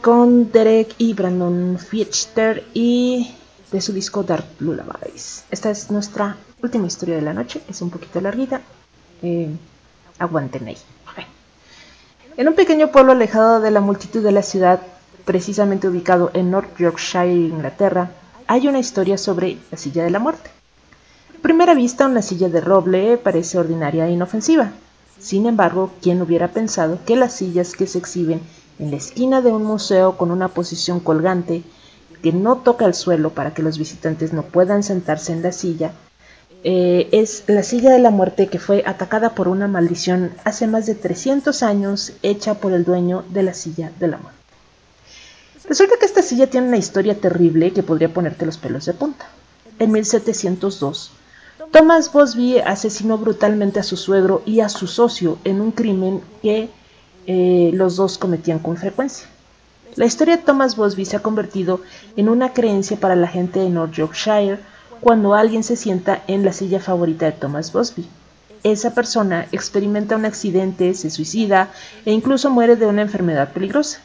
Con 0.00 0.50
Derek 0.50 0.94
y 0.96 1.12
Brandon 1.12 1.78
Fichter 1.78 2.64
y 2.72 3.30
de 3.70 3.82
su 3.82 3.92
disco 3.92 4.22
Dark 4.22 4.46
Lullabies. 4.58 5.44
Esta 5.50 5.68
es 5.68 5.90
nuestra 5.90 6.38
última 6.62 6.86
historia 6.86 7.16
de 7.16 7.20
la 7.20 7.34
noche, 7.34 7.60
es 7.68 7.82
un 7.82 7.90
poquito 7.90 8.22
larguita. 8.22 8.62
Eh, 9.20 9.50
aguanten 10.18 10.68
ahí. 10.68 10.78
En 12.38 12.48
un 12.48 12.54
pequeño 12.54 12.90
pueblo 12.90 13.12
alejado 13.12 13.60
de 13.60 13.70
la 13.70 13.82
multitud 13.82 14.22
de 14.22 14.32
la 14.32 14.42
ciudad, 14.42 14.80
precisamente 15.26 15.88
ubicado 15.88 16.30
en 16.32 16.50
North 16.50 16.78
Yorkshire, 16.78 17.30
Inglaterra, 17.30 18.12
hay 18.46 18.66
una 18.66 18.78
historia 18.78 19.18
sobre 19.18 19.58
la 19.70 19.76
silla 19.76 20.04
de 20.04 20.10
la 20.10 20.20
muerte. 20.20 20.48
A 21.38 21.42
primera 21.42 21.74
vista, 21.74 22.06
una 22.06 22.22
silla 22.22 22.48
de 22.48 22.62
roble 22.62 23.18
parece 23.18 23.58
ordinaria 23.58 24.06
e 24.06 24.12
inofensiva. 24.12 24.70
Sin 25.18 25.44
embargo, 25.44 25.90
¿quién 26.00 26.22
hubiera 26.22 26.48
pensado 26.48 26.98
que 27.04 27.14
las 27.14 27.34
sillas 27.34 27.74
que 27.74 27.86
se 27.86 27.98
exhiben 27.98 28.40
en 28.78 28.90
la 28.90 28.96
esquina 28.96 29.40
de 29.40 29.50
un 29.50 29.64
museo 29.64 30.16
con 30.16 30.30
una 30.30 30.48
posición 30.48 31.00
colgante 31.00 31.62
que 32.22 32.32
no 32.32 32.56
toca 32.58 32.84
el 32.84 32.94
suelo 32.94 33.30
para 33.30 33.54
que 33.54 33.62
los 33.62 33.78
visitantes 33.78 34.32
no 34.32 34.42
puedan 34.42 34.82
sentarse 34.82 35.32
en 35.32 35.42
la 35.42 35.52
silla, 35.52 35.92
eh, 36.64 37.08
es 37.12 37.44
la 37.46 37.62
silla 37.62 37.92
de 37.92 38.00
la 38.00 38.10
muerte 38.10 38.48
que 38.48 38.58
fue 38.58 38.82
atacada 38.84 39.34
por 39.34 39.46
una 39.46 39.68
maldición 39.68 40.32
hace 40.44 40.66
más 40.66 40.86
de 40.86 40.96
300 40.96 41.62
años 41.62 42.12
hecha 42.22 42.54
por 42.54 42.72
el 42.72 42.84
dueño 42.84 43.24
de 43.28 43.44
la 43.44 43.54
silla 43.54 43.92
de 44.00 44.08
la 44.08 44.18
muerte. 44.18 44.38
Resulta 45.68 45.94
que 46.00 46.06
esta 46.06 46.22
silla 46.22 46.48
tiene 46.48 46.68
una 46.68 46.78
historia 46.78 47.20
terrible 47.20 47.72
que 47.72 47.82
podría 47.82 48.12
ponerte 48.12 48.46
los 48.46 48.58
pelos 48.58 48.86
de 48.86 48.94
punta. 48.94 49.28
En 49.78 49.92
1702, 49.92 51.12
Thomas 51.70 52.10
Bosby 52.12 52.58
asesinó 52.58 53.18
brutalmente 53.18 53.78
a 53.78 53.82
su 53.84 53.96
suegro 53.96 54.42
y 54.46 54.60
a 54.60 54.68
su 54.68 54.86
socio 54.86 55.38
en 55.44 55.60
un 55.60 55.70
crimen 55.70 56.22
que 56.42 56.70
eh, 57.30 57.72
los 57.74 57.96
dos 57.96 58.16
cometían 58.16 58.58
con 58.58 58.78
frecuencia. 58.78 59.26
La 59.96 60.06
historia 60.06 60.38
de 60.38 60.42
Thomas 60.42 60.76
Bosby 60.76 61.04
se 61.04 61.16
ha 61.16 61.22
convertido 61.22 61.82
en 62.16 62.30
una 62.30 62.54
creencia 62.54 62.96
para 62.96 63.16
la 63.16 63.28
gente 63.28 63.60
de 63.60 63.68
North 63.68 63.92
Yorkshire 63.92 64.58
cuando 65.02 65.34
alguien 65.34 65.62
se 65.62 65.76
sienta 65.76 66.22
en 66.26 66.42
la 66.42 66.54
silla 66.54 66.80
favorita 66.80 67.26
de 67.26 67.32
Thomas 67.32 67.70
Bosby. 67.70 68.08
Esa 68.62 68.94
persona 68.94 69.46
experimenta 69.52 70.16
un 70.16 70.24
accidente, 70.24 70.94
se 70.94 71.10
suicida 71.10 71.70
e 72.06 72.12
incluso 72.12 72.48
muere 72.48 72.76
de 72.76 72.86
una 72.86 73.02
enfermedad 73.02 73.52
peligrosa. 73.52 74.00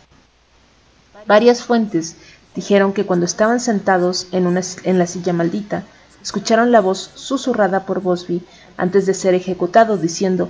Varias 1.26 1.63
fuentes 1.63 2.17
dijeron 2.55 2.91
que 2.91 3.05
cuando 3.05 3.26
estaban 3.26 3.61
sentados 3.61 4.28
en, 4.34 4.59
en 4.84 4.99
la 4.99 5.07
silla 5.07 5.32
maldita, 5.32 5.84
escucharon 6.21 6.74
la 6.74 6.82
voz 6.82 7.11
susurrada 7.15 7.86
por 7.86 8.01
Bosby 8.01 8.41
antes 8.76 9.05
de 9.05 9.13
ser 9.13 9.34
ejecutado 9.34 9.95
diciendo 9.95 10.49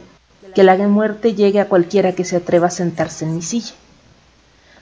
que 0.53 0.63
la 0.63 0.77
muerte 0.77 1.33
llegue 1.33 1.59
a 1.59 1.67
cualquiera 1.67 2.13
que 2.13 2.25
se 2.25 2.37
atreva 2.37 2.67
a 2.67 2.71
sentarse 2.71 3.25
en 3.25 3.35
mi 3.35 3.41
silla. 3.41 3.73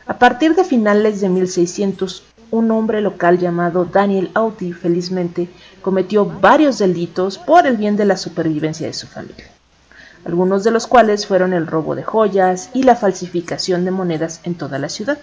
A 0.06 0.20
partir 0.20 0.56
de 0.56 0.64
finales 0.64 1.22
de 1.22 1.30
1600, 1.30 2.24
un 2.52 2.70
hombre 2.72 3.02
local 3.02 3.40
llamado 3.40 3.86
Daniel 3.86 4.30
Auti 4.34 4.74
felizmente 4.74 5.48
cometió 5.82 6.26
varios 6.26 6.80
delitos 6.80 7.38
por 7.38 7.66
el 7.66 7.78
bien 7.78 7.96
de 7.96 8.06
la 8.06 8.18
supervivencia 8.18 8.88
de 8.88 8.94
su 8.94 9.08
familia, 9.08 9.46
algunos 10.26 10.64
de 10.64 10.72
los 10.72 10.86
cuales 10.86 11.26
fueron 11.26 11.54
el 11.54 11.66
robo 11.66 11.96
de 11.96 12.04
joyas 12.04 12.70
y 12.74 12.84
la 12.84 12.96
falsificación 12.96 13.86
de 13.86 13.92
monedas 13.92 14.42
en 14.44 14.56
toda 14.56 14.80
la 14.80 14.90
ciudad. 14.90 15.18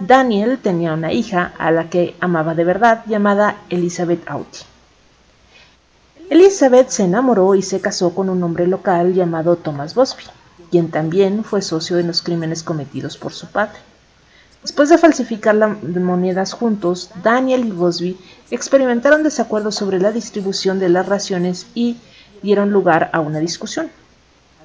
Daniel 0.00 0.58
tenía 0.58 0.94
una 0.94 1.12
hija 1.12 1.52
a 1.58 1.70
la 1.70 1.90
que 1.90 2.16
amaba 2.20 2.54
de 2.54 2.64
verdad 2.64 3.04
llamada 3.06 3.56
Elizabeth 3.68 4.28
Auti. 4.28 4.60
Elizabeth 6.34 6.88
se 6.88 7.04
enamoró 7.04 7.54
y 7.54 7.62
se 7.62 7.80
casó 7.80 8.12
con 8.12 8.28
un 8.28 8.42
hombre 8.42 8.66
local 8.66 9.14
llamado 9.14 9.54
Thomas 9.54 9.94
Bosby, 9.94 10.24
quien 10.68 10.90
también 10.90 11.44
fue 11.44 11.62
socio 11.62 11.96
en 12.00 12.08
los 12.08 12.22
crímenes 12.22 12.64
cometidos 12.64 13.16
por 13.16 13.32
su 13.32 13.46
padre. 13.46 13.78
Después 14.60 14.88
de 14.88 14.98
falsificar 14.98 15.54
las 15.54 15.80
monedas 15.80 16.52
juntos, 16.52 17.10
Daniel 17.22 17.64
y 17.64 17.70
Bosby 17.70 18.18
experimentaron 18.50 19.22
desacuerdos 19.22 19.76
sobre 19.76 20.00
la 20.00 20.10
distribución 20.10 20.80
de 20.80 20.88
las 20.88 21.06
raciones 21.06 21.68
y 21.72 21.98
dieron 22.42 22.72
lugar 22.72 23.10
a 23.12 23.20
una 23.20 23.38
discusión. 23.38 23.88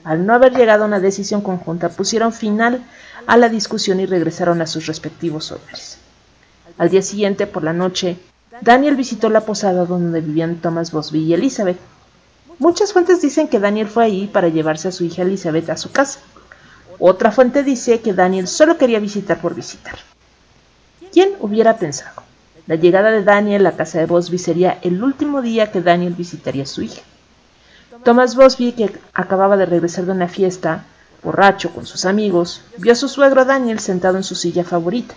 Al 0.04 0.26
no 0.26 0.34
haber 0.34 0.56
llegado 0.56 0.86
a 0.86 0.88
una 0.88 1.00
decisión 1.00 1.42
conjunta, 1.42 1.90
pusieron 1.90 2.34
final 2.34 2.84
a 3.28 3.38
la 3.38 3.48
discusión 3.48 4.00
y 4.00 4.08
regresaron 4.08 4.60
a 4.64 4.66
sus 4.66 4.88
respectivos 4.88 5.52
hogares. 5.52 6.00
Al 6.80 6.90
día 6.90 7.04
siguiente, 7.04 7.46
por 7.46 7.64
la 7.64 7.74
noche, 7.74 8.18
Daniel 8.62 8.96
visitó 8.96 9.30
la 9.30 9.42
posada 9.42 9.86
donde 9.86 10.22
vivían 10.22 10.56
Thomas 10.56 10.92
Bosby 10.92 11.20
y 11.24 11.34
Elizabeth. 11.34 11.78
Muchas 12.58 12.94
fuentes 12.94 13.22
dicen 13.22 13.48
que 13.48 13.60
Daniel 13.60 13.88
fue 13.88 14.06
ahí 14.06 14.28
para 14.28 14.50
llevarse 14.50 14.88
a 14.88 14.92
su 14.92 15.04
hija 15.06 15.22
Elizabeth 15.22 15.70
a 15.70 15.78
su 15.78 15.92
casa. 15.92 16.20
Otra 16.98 17.32
fuente 17.32 17.64
dice 17.64 18.02
que 18.02 18.14
Daniel 18.14 18.48
solo 18.48 18.78
quería 18.78 19.00
visitar 19.00 19.40
por 19.40 19.56
visitar. 19.56 19.98
¿Quién 21.14 21.32
hubiera 21.40 21.78
pensado? 21.78 22.24
La 22.68 22.76
llegada 22.76 23.12
de 23.12 23.24
Daniel 23.24 23.66
a 23.66 23.72
la 23.72 23.78
casa 23.78 24.00
de 24.00 24.06
Bosby 24.06 24.38
sería 24.38 24.78
el 24.82 25.02
último 25.04 25.42
día 25.42 25.72
que 25.72 25.82
Daniel 25.82 26.14
visitaría 26.14 26.64
a 26.64 26.68
su 26.68 26.82
hija. 26.82 27.02
Thomas 28.04 28.36
Bosby, 28.36 28.74
que 28.74 28.92
acababa 29.14 29.58
de 29.58 29.66
regresar 29.66 30.06
de 30.06 30.12
una 30.12 30.28
fiesta, 30.28 30.86
borracho 31.24 31.72
con 31.74 31.86
sus 31.86 32.06
amigos, 32.06 32.62
vio 32.78 32.94
a 32.94 32.96
su 32.96 33.08
suegro 33.08 33.46
Daniel 33.46 33.80
sentado 33.80 34.18
en 34.18 34.24
su 34.24 34.36
silla 34.36 34.64
favorita. 34.64 35.16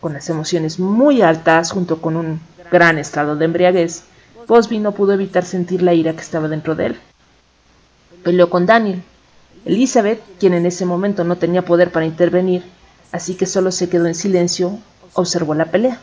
Con 0.00 0.12
las 0.12 0.28
emociones 0.30 0.78
muy 0.78 1.22
altas, 1.22 1.72
junto 1.72 2.00
con 2.00 2.16
un 2.16 2.40
gran 2.70 2.98
estado 2.98 3.36
de 3.36 3.44
embriaguez, 3.44 4.04
Bosby 4.46 4.78
no 4.78 4.92
pudo 4.92 5.12
evitar 5.12 5.44
sentir 5.44 5.82
la 5.82 5.94
ira 5.94 6.14
que 6.14 6.20
estaba 6.20 6.48
dentro 6.48 6.74
de 6.74 6.86
él. 6.86 7.00
Peleó 8.24 8.48
con 8.48 8.66
Daniel. 8.66 9.02
Elizabeth, 9.64 10.22
quien 10.38 10.54
en 10.54 10.66
ese 10.66 10.86
momento 10.86 11.24
no 11.24 11.36
tenía 11.36 11.64
poder 11.64 11.90
para 11.92 12.06
intervenir, 12.06 12.64
así 13.12 13.34
que 13.34 13.46
solo 13.46 13.70
se 13.70 13.88
quedó 13.88 14.06
en 14.06 14.14
silencio, 14.14 14.78
observó 15.14 15.54
la 15.54 15.66
pelea. 15.66 16.00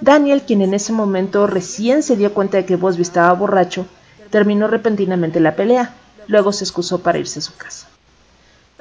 Daniel, 0.00 0.42
quien 0.46 0.62
en 0.62 0.74
ese 0.74 0.92
momento 0.92 1.46
recién 1.46 2.02
se 2.02 2.16
dio 2.16 2.32
cuenta 2.32 2.56
de 2.56 2.64
que 2.64 2.76
Bosby 2.76 3.02
estaba 3.02 3.32
borracho, 3.32 3.86
terminó 4.30 4.68
repentinamente 4.68 5.40
la 5.40 5.56
pelea, 5.56 5.94
luego 6.26 6.52
se 6.52 6.64
excusó 6.64 7.00
para 7.02 7.18
irse 7.18 7.40
a 7.40 7.42
su 7.42 7.54
casa. 7.56 7.89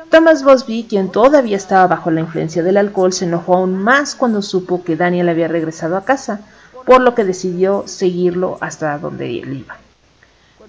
Thomas 0.09 0.43
Bosby, 0.43 0.87
quien 0.89 1.11
todavía 1.11 1.55
estaba 1.55 1.85
bajo 1.85 2.09
la 2.09 2.21
influencia 2.21 2.63
del 2.63 2.77
alcohol, 2.77 3.13
se 3.13 3.25
enojó 3.25 3.55
aún 3.55 3.75
más 3.75 4.15
cuando 4.15 4.41
supo 4.41 4.83
que 4.83 4.95
Daniel 4.95 5.29
había 5.29 5.47
regresado 5.47 5.95
a 5.95 6.03
casa, 6.03 6.41
por 6.83 7.01
lo 7.01 7.13
que 7.13 7.23
decidió 7.23 7.83
seguirlo 7.85 8.57
hasta 8.59 8.97
donde 8.97 9.39
él 9.39 9.57
iba. 9.57 9.77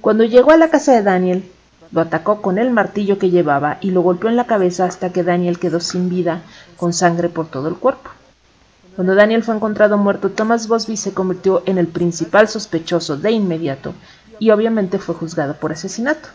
Cuando 0.02 0.24
llegó 0.24 0.50
a 0.50 0.58
la 0.58 0.68
casa 0.68 0.92
de 0.92 1.02
Daniel, 1.02 1.50
lo 1.90 2.02
atacó 2.02 2.42
con 2.42 2.58
el 2.58 2.70
martillo 2.70 3.18
que 3.18 3.30
llevaba 3.30 3.78
y 3.80 3.92
lo 3.92 4.02
golpeó 4.02 4.28
en 4.28 4.36
la 4.36 4.46
cabeza 4.46 4.84
hasta 4.84 5.10
que 5.10 5.24
Daniel 5.24 5.58
quedó 5.58 5.80
sin 5.80 6.10
vida, 6.10 6.42
con 6.76 6.92
sangre 6.92 7.30
por 7.30 7.48
todo 7.48 7.68
el 7.68 7.76
cuerpo. 7.76 8.10
Cuando 8.94 9.14
Daniel 9.14 9.42
fue 9.42 9.56
encontrado 9.56 9.96
muerto, 9.96 10.30
Thomas 10.30 10.68
Bosby 10.68 10.98
se 10.98 11.14
convirtió 11.14 11.62
en 11.64 11.78
el 11.78 11.86
principal 11.86 12.46
sospechoso 12.48 13.16
de 13.16 13.30
inmediato 13.30 13.94
y 14.38 14.50
obviamente 14.50 14.98
fue 14.98 15.14
juzgado 15.14 15.54
por 15.54 15.72
asesinato. 15.72 16.28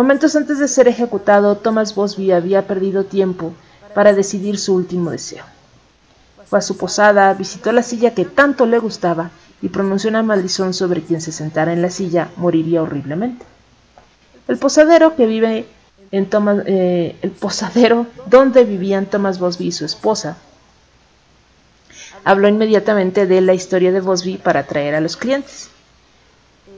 Momentos 0.00 0.34
antes 0.34 0.58
de 0.58 0.66
ser 0.66 0.88
ejecutado, 0.88 1.56
Thomas 1.56 1.94
Bosby 1.94 2.32
había 2.32 2.66
perdido 2.66 3.04
tiempo 3.04 3.52
para 3.92 4.14
decidir 4.14 4.58
su 4.58 4.74
último 4.74 5.10
deseo. 5.10 5.44
Fue 6.46 6.58
a 6.58 6.62
su 6.62 6.78
posada, 6.78 7.34
visitó 7.34 7.70
la 7.70 7.82
silla 7.82 8.14
que 8.14 8.24
tanto 8.24 8.64
le 8.64 8.78
gustaba 8.78 9.30
y 9.60 9.68
pronunció 9.68 10.08
una 10.08 10.22
maldición 10.22 10.72
sobre 10.72 11.02
quien 11.02 11.20
se 11.20 11.32
sentara 11.32 11.74
en 11.74 11.82
la 11.82 11.90
silla 11.90 12.30
moriría 12.36 12.82
horriblemente. 12.82 13.44
El 14.48 14.56
posadero 14.56 15.16
que 15.16 15.26
vive 15.26 15.66
en 16.12 16.30
Thomas, 16.30 16.62
eh, 16.64 17.16
el 17.20 17.32
posadero 17.32 18.06
donde 18.24 18.64
vivían 18.64 19.04
Thomas 19.04 19.38
Bosby 19.38 19.66
y 19.66 19.72
su 19.72 19.84
esposa 19.84 20.38
habló 22.24 22.48
inmediatamente 22.48 23.26
de 23.26 23.42
la 23.42 23.52
historia 23.52 23.92
de 23.92 24.00
Bosby 24.00 24.38
para 24.38 24.60
atraer 24.60 24.94
a 24.94 25.02
los 25.02 25.18
clientes. 25.18 25.68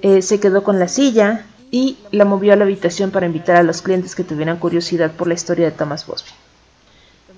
Eh, 0.03 0.23
se 0.23 0.41
quedó 0.41 0.65
con 0.65 0.81
la 0.81 0.89
silla 0.89 1.47
y 1.73 1.97
la 2.11 2.27
movió 2.27 2.53
a 2.53 2.57
la 2.57 2.65
habitación 2.65 3.11
para 3.11 3.25
invitar 3.25 3.57
a 3.57 3.63
los 3.63 3.81
clientes 3.81 4.15
que 4.15 4.25
tuvieran 4.25 4.59
curiosidad 4.59 5.11
por 5.11 5.27
la 5.27 5.35
historia 5.35 5.65
de 5.65 5.73
Thomas 5.73 6.07
Bosby. 6.07 6.31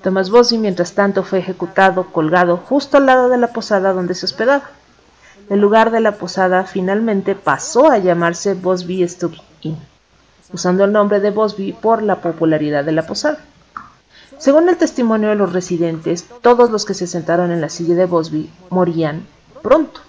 Thomas 0.02 0.28
Bosby, 0.28 0.58
mientras 0.58 0.92
tanto, 0.92 1.22
fue 1.22 1.38
ejecutado 1.38 2.12
colgado 2.12 2.56
justo 2.56 2.96
al 2.96 3.06
lado 3.06 3.28
de 3.28 3.38
la 3.38 3.52
posada 3.52 3.92
donde 3.92 4.14
se 4.14 4.26
hospedaba. 4.26 4.64
El 5.48 5.60
lugar 5.60 5.92
de 5.92 6.00
la 6.00 6.18
posada 6.18 6.64
finalmente 6.64 7.36
pasó 7.36 7.90
a 7.90 7.98
llamarse 7.98 8.54
Bosby 8.54 9.06
Stub 9.08 9.36
Inn, 9.62 9.78
usando 10.52 10.84
el 10.84 10.92
nombre 10.92 11.20
de 11.20 11.30
Bosby 11.30 11.72
por 11.72 12.02
la 12.02 12.16
popularidad 12.20 12.84
de 12.84 12.92
la 12.92 13.06
posada. 13.06 13.38
Según 14.38 14.68
el 14.68 14.76
testimonio 14.76 15.28
de 15.28 15.36
los 15.36 15.52
residentes, 15.52 16.26
todos 16.42 16.70
los 16.70 16.84
que 16.84 16.94
se 16.94 17.06
sentaron 17.06 17.52
en 17.52 17.60
la 17.60 17.68
silla 17.68 17.94
de 17.94 18.06
Bosby 18.06 18.50
morían 18.68 19.26
pronto. 19.62 20.00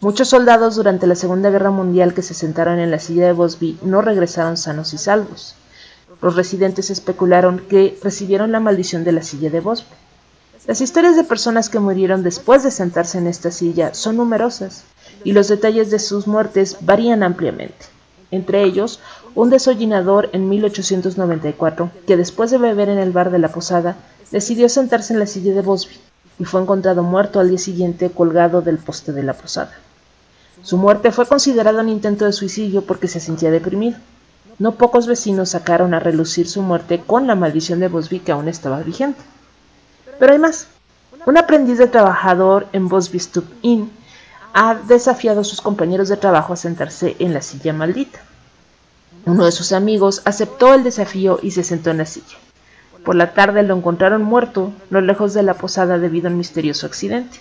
Muchos 0.00 0.28
soldados 0.28 0.76
durante 0.76 1.08
la 1.08 1.16
Segunda 1.16 1.50
Guerra 1.50 1.72
Mundial 1.72 2.14
que 2.14 2.22
se 2.22 2.32
sentaron 2.32 2.78
en 2.78 2.92
la 2.92 3.00
silla 3.00 3.26
de 3.26 3.32
Bosby 3.32 3.80
no 3.82 4.00
regresaron 4.00 4.56
sanos 4.56 4.94
y 4.94 4.98
salvos. 4.98 5.56
Los 6.22 6.36
residentes 6.36 6.90
especularon 6.90 7.58
que 7.68 7.98
recibieron 8.00 8.52
la 8.52 8.60
maldición 8.60 9.02
de 9.02 9.10
la 9.10 9.24
silla 9.24 9.50
de 9.50 9.58
Bosby. 9.58 9.88
Las 10.68 10.80
historias 10.80 11.16
de 11.16 11.24
personas 11.24 11.68
que 11.68 11.80
murieron 11.80 12.22
después 12.22 12.62
de 12.62 12.70
sentarse 12.70 13.18
en 13.18 13.26
esta 13.26 13.50
silla 13.50 13.92
son 13.92 14.18
numerosas 14.18 14.84
y 15.24 15.32
los 15.32 15.48
detalles 15.48 15.90
de 15.90 15.98
sus 15.98 16.28
muertes 16.28 16.76
varían 16.80 17.24
ampliamente. 17.24 17.86
Entre 18.30 18.62
ellos, 18.62 19.00
un 19.34 19.50
desollinador 19.50 20.30
en 20.32 20.48
1894 20.48 21.90
que 22.06 22.16
después 22.16 22.52
de 22.52 22.58
beber 22.58 22.88
en 22.88 22.98
el 22.98 23.10
bar 23.10 23.32
de 23.32 23.40
la 23.40 23.48
posada 23.48 23.96
decidió 24.30 24.68
sentarse 24.68 25.12
en 25.12 25.18
la 25.18 25.26
silla 25.26 25.54
de 25.54 25.62
Bosby 25.62 25.96
y 26.38 26.44
fue 26.44 26.62
encontrado 26.62 27.02
muerto 27.02 27.40
al 27.40 27.48
día 27.48 27.58
siguiente 27.58 28.10
colgado 28.10 28.62
del 28.62 28.78
poste 28.78 29.12
de 29.12 29.24
la 29.24 29.32
posada. 29.32 29.72
Su 30.62 30.76
muerte 30.76 31.12
fue 31.12 31.26
considerada 31.26 31.82
un 31.82 31.88
intento 31.88 32.24
de 32.24 32.32
suicidio 32.32 32.82
porque 32.82 33.08
se 33.08 33.20
sentía 33.20 33.50
deprimido. 33.50 33.98
No 34.58 34.72
pocos 34.72 35.06
vecinos 35.06 35.50
sacaron 35.50 35.94
a 35.94 36.00
relucir 36.00 36.48
su 36.48 36.62
muerte 36.62 37.02
con 37.06 37.26
la 37.26 37.36
maldición 37.36 37.80
de 37.80 37.88
Bosby 37.88 38.20
que 38.20 38.32
aún 38.32 38.48
estaba 38.48 38.80
vigente. 38.80 39.20
Pero 40.18 40.32
hay 40.32 40.38
más. 40.38 40.66
Un 41.26 41.36
aprendiz 41.36 41.78
de 41.78 41.86
trabajador 41.86 42.66
en 42.72 42.88
Bosby 42.88 43.20
Stoop 43.20 43.46
Inn 43.62 43.90
ha 44.52 44.74
desafiado 44.74 45.42
a 45.42 45.44
sus 45.44 45.60
compañeros 45.60 46.08
de 46.08 46.16
trabajo 46.16 46.52
a 46.52 46.56
sentarse 46.56 47.14
en 47.18 47.34
la 47.34 47.42
silla 47.42 47.72
maldita. 47.72 48.20
Uno 49.26 49.44
de 49.44 49.52
sus 49.52 49.72
amigos 49.72 50.22
aceptó 50.24 50.74
el 50.74 50.82
desafío 50.82 51.38
y 51.42 51.52
se 51.52 51.62
sentó 51.62 51.90
en 51.90 51.98
la 51.98 52.06
silla. 52.06 52.36
Por 53.04 53.14
la 53.14 53.34
tarde 53.34 53.62
lo 53.62 53.76
encontraron 53.76 54.22
muerto, 54.22 54.72
no 54.90 55.00
lejos 55.00 55.34
de 55.34 55.42
la 55.42 55.54
posada 55.54 55.98
debido 55.98 56.28
a 56.28 56.30
un 56.30 56.38
misterioso 56.38 56.86
accidente. 56.86 57.38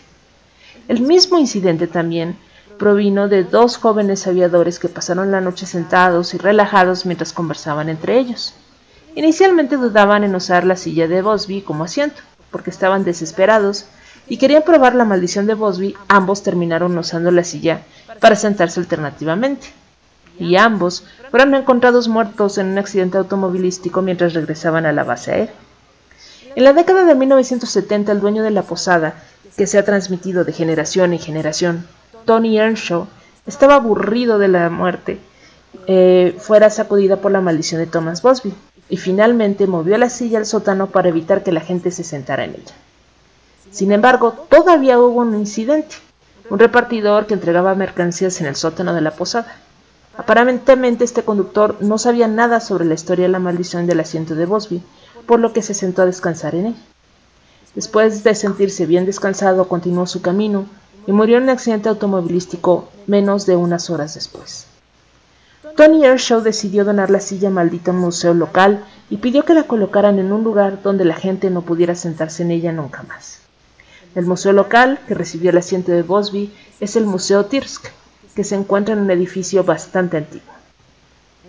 El 0.87 1.01
mismo 1.01 1.39
incidente 1.39 1.87
también 1.87 2.37
provino 2.77 3.27
de 3.27 3.43
dos 3.43 3.77
jóvenes 3.77 4.27
aviadores 4.27 4.79
que 4.79 4.89
pasaron 4.89 5.31
la 5.31 5.41
noche 5.41 5.65
sentados 5.65 6.33
y 6.33 6.37
relajados 6.37 7.05
mientras 7.05 7.33
conversaban 7.33 7.89
entre 7.89 8.17
ellos. 8.17 8.53
Inicialmente 9.15 9.77
dudaban 9.77 10.23
en 10.23 10.35
usar 10.35 10.63
la 10.63 10.75
silla 10.75 11.07
de 11.07 11.21
Bosby 11.21 11.61
como 11.61 11.83
asiento, 11.83 12.21
porque 12.51 12.69
estaban 12.69 13.03
desesperados 13.03 13.85
y 14.27 14.37
querían 14.37 14.63
probar 14.63 14.95
la 14.95 15.05
maldición 15.05 15.47
de 15.47 15.53
Bosby, 15.53 15.95
ambos 16.07 16.43
terminaron 16.43 16.97
usando 16.97 17.31
la 17.31 17.43
silla 17.43 17.81
para 18.19 18.35
sentarse 18.35 18.79
alternativamente 18.79 19.67
y 20.39 20.55
ambos 20.55 21.03
fueron 21.31 21.55
encontrados 21.55 22.07
muertos 22.07 22.57
en 22.57 22.67
un 22.67 22.77
accidente 22.77 23.17
automovilístico 23.17 24.01
mientras 24.01 24.33
regresaban 24.33 24.85
a 24.85 24.91
la 24.91 25.03
base 25.03 25.31
aérea. 25.31 25.53
En 26.55 26.63
la 26.63 26.73
década 26.73 27.05
de 27.05 27.15
1970, 27.15 28.11
el 28.11 28.19
dueño 28.19 28.43
de 28.43 28.51
la 28.51 28.63
posada, 28.63 29.15
que 29.55 29.67
se 29.67 29.77
ha 29.77 29.85
transmitido 29.85 30.43
de 30.43 30.53
generación 30.53 31.13
en 31.13 31.19
generación, 31.19 31.87
Tony 32.27 32.59
Earnshaw, 32.59 33.07
estaba 33.47 33.75
aburrido 33.75 34.37
de 34.37 34.49
la 34.49 34.69
muerte 34.69 35.17
eh, 35.87 36.35
fuera 36.37 36.69
sacudida 36.69 37.15
por 37.15 37.31
la 37.31 37.39
maldición 37.39 37.79
de 37.79 37.87
Thomas 37.87 38.21
Bosby, 38.21 38.53
y 38.89 38.97
finalmente 38.97 39.65
movió 39.65 39.97
la 39.97 40.09
silla 40.09 40.37
al 40.37 40.45
sótano 40.45 40.87
para 40.87 41.09
evitar 41.09 41.41
que 41.41 41.53
la 41.53 41.61
gente 41.61 41.89
se 41.89 42.03
sentara 42.03 42.43
en 42.43 42.51
ella. 42.51 42.75
Sin 43.71 43.93
embargo, 43.93 44.33
todavía 44.49 44.99
hubo 44.99 45.21
un 45.21 45.35
incidente, 45.35 45.95
un 46.49 46.59
repartidor 46.59 47.27
que 47.27 47.33
entregaba 47.33 47.75
mercancías 47.75 48.39
en 48.41 48.47
el 48.47 48.55
sótano 48.57 48.93
de 48.93 49.01
la 49.01 49.11
posada. 49.11 49.55
Aparentemente 50.17 51.05
este 51.05 51.23
conductor 51.23 51.77
no 51.79 51.97
sabía 51.97 52.27
nada 52.27 52.59
sobre 52.59 52.85
la 52.85 52.93
historia 52.93 53.25
de 53.25 53.31
la 53.31 53.39
maldición 53.39 53.87
del 53.87 54.01
asiento 54.01 54.35
de 54.35 54.45
Bosby, 54.45 54.81
por 55.25 55.39
lo 55.39 55.53
que 55.53 55.61
se 55.61 55.73
sentó 55.73 56.01
a 56.01 56.05
descansar 56.05 56.55
en 56.55 56.67
él. 56.67 56.75
Después 57.73 58.23
de 58.23 58.35
sentirse 58.35 58.85
bien 58.85 59.05
descansado, 59.05 59.67
continuó 59.69 60.07
su 60.07 60.21
camino 60.21 60.65
y 61.07 61.13
murió 61.13 61.37
en 61.37 61.43
un 61.43 61.49
accidente 61.49 61.89
automovilístico 61.89 62.89
menos 63.07 63.45
de 63.47 63.55
unas 63.55 63.89
horas 63.89 64.13
después. 64.13 64.67
Tony 65.75 66.05
Ershaw 66.05 66.41
decidió 66.41 66.85
donar 66.85 67.09
la 67.09 67.19
silla 67.19 67.49
maldita 67.49 67.91
a 67.91 67.93
museo 67.93 68.33
local 68.33 68.83
y 69.09 69.17
pidió 69.17 69.45
que 69.45 69.53
la 69.53 69.63
colocaran 69.63 70.19
en 70.19 70.31
un 70.31 70.43
lugar 70.43 70.81
donde 70.83 71.05
la 71.05 71.15
gente 71.15 71.49
no 71.49 71.61
pudiera 71.61 71.95
sentarse 71.95 72.43
en 72.43 72.51
ella 72.51 72.71
nunca 72.73 73.03
más. 73.03 73.39
El 74.15 74.25
museo 74.25 74.51
local 74.51 74.99
que 75.07 75.13
recibió 75.13 75.51
el 75.51 75.57
asiento 75.57 75.91
de 75.91 76.03
Bosby 76.03 76.51
es 76.79 76.95
el 76.95 77.05
Museo 77.05 77.45
Tirsk, 77.45 77.85
que 78.35 78.43
se 78.43 78.55
encuentra 78.55 78.93
en 78.93 79.01
un 79.01 79.11
edificio 79.11 79.63
bastante 79.63 80.17
antiguo. 80.17 80.53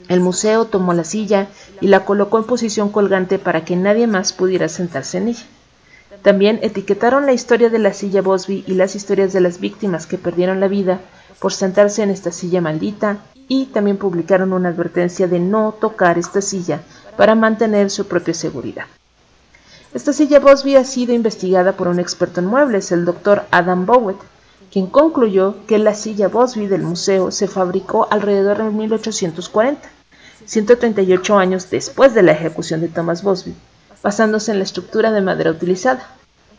El 0.08 0.20
museo 0.20 0.66
tomó 0.66 0.94
la 0.94 1.04
silla 1.04 1.48
y 1.80 1.88
la 1.88 2.04
colocó 2.04 2.38
en 2.38 2.44
posición 2.44 2.90
colgante 2.90 3.38
para 3.38 3.64
que 3.64 3.76
nadie 3.76 4.06
más 4.06 4.32
pudiera 4.32 4.68
sentarse 4.68 5.18
en 5.18 5.28
ella. 5.28 5.44
También 6.22 6.58
etiquetaron 6.62 7.26
la 7.26 7.32
historia 7.32 7.70
de 7.70 7.78
la 7.78 7.92
silla 7.92 8.22
Bosby 8.22 8.64
y 8.66 8.74
las 8.74 8.96
historias 8.96 9.32
de 9.32 9.40
las 9.40 9.60
víctimas 9.60 10.06
que 10.06 10.18
perdieron 10.18 10.60
la 10.60 10.68
vida 10.68 11.00
por 11.38 11.52
sentarse 11.52 12.02
en 12.02 12.10
esta 12.10 12.32
silla 12.32 12.60
maldita 12.60 13.18
y 13.46 13.66
también 13.66 13.96
publicaron 13.96 14.52
una 14.52 14.68
advertencia 14.68 15.26
de 15.26 15.38
no 15.38 15.74
tocar 15.80 16.18
esta 16.18 16.42
silla 16.42 16.80
para 17.16 17.34
mantener 17.34 17.90
su 17.90 18.06
propia 18.06 18.34
seguridad. 18.34 18.84
Esta 19.94 20.12
silla 20.12 20.38
Bosby 20.38 20.76
ha 20.76 20.84
sido 20.84 21.14
investigada 21.14 21.72
por 21.72 21.88
un 21.88 21.98
experto 21.98 22.40
en 22.40 22.46
muebles, 22.46 22.92
el 22.92 23.04
doctor 23.04 23.44
Adam 23.50 23.86
Bowett, 23.86 24.18
quien 24.70 24.86
concluyó 24.86 25.56
que 25.66 25.78
la 25.78 25.94
silla 25.94 26.28
Bosby 26.28 26.66
del 26.66 26.82
museo 26.82 27.30
se 27.30 27.48
fabricó 27.48 28.06
alrededor 28.10 28.58
de 28.58 28.70
1840, 28.70 29.88
138 30.44 31.38
años 31.38 31.70
después 31.70 32.12
de 32.12 32.22
la 32.22 32.32
ejecución 32.32 32.82
de 32.82 32.88
Thomas 32.88 33.22
Bosby, 33.22 33.54
basándose 34.02 34.52
en 34.52 34.58
la 34.58 34.64
estructura 34.64 35.10
de 35.10 35.20
madera 35.20 35.50
utilizada. 35.50 36.06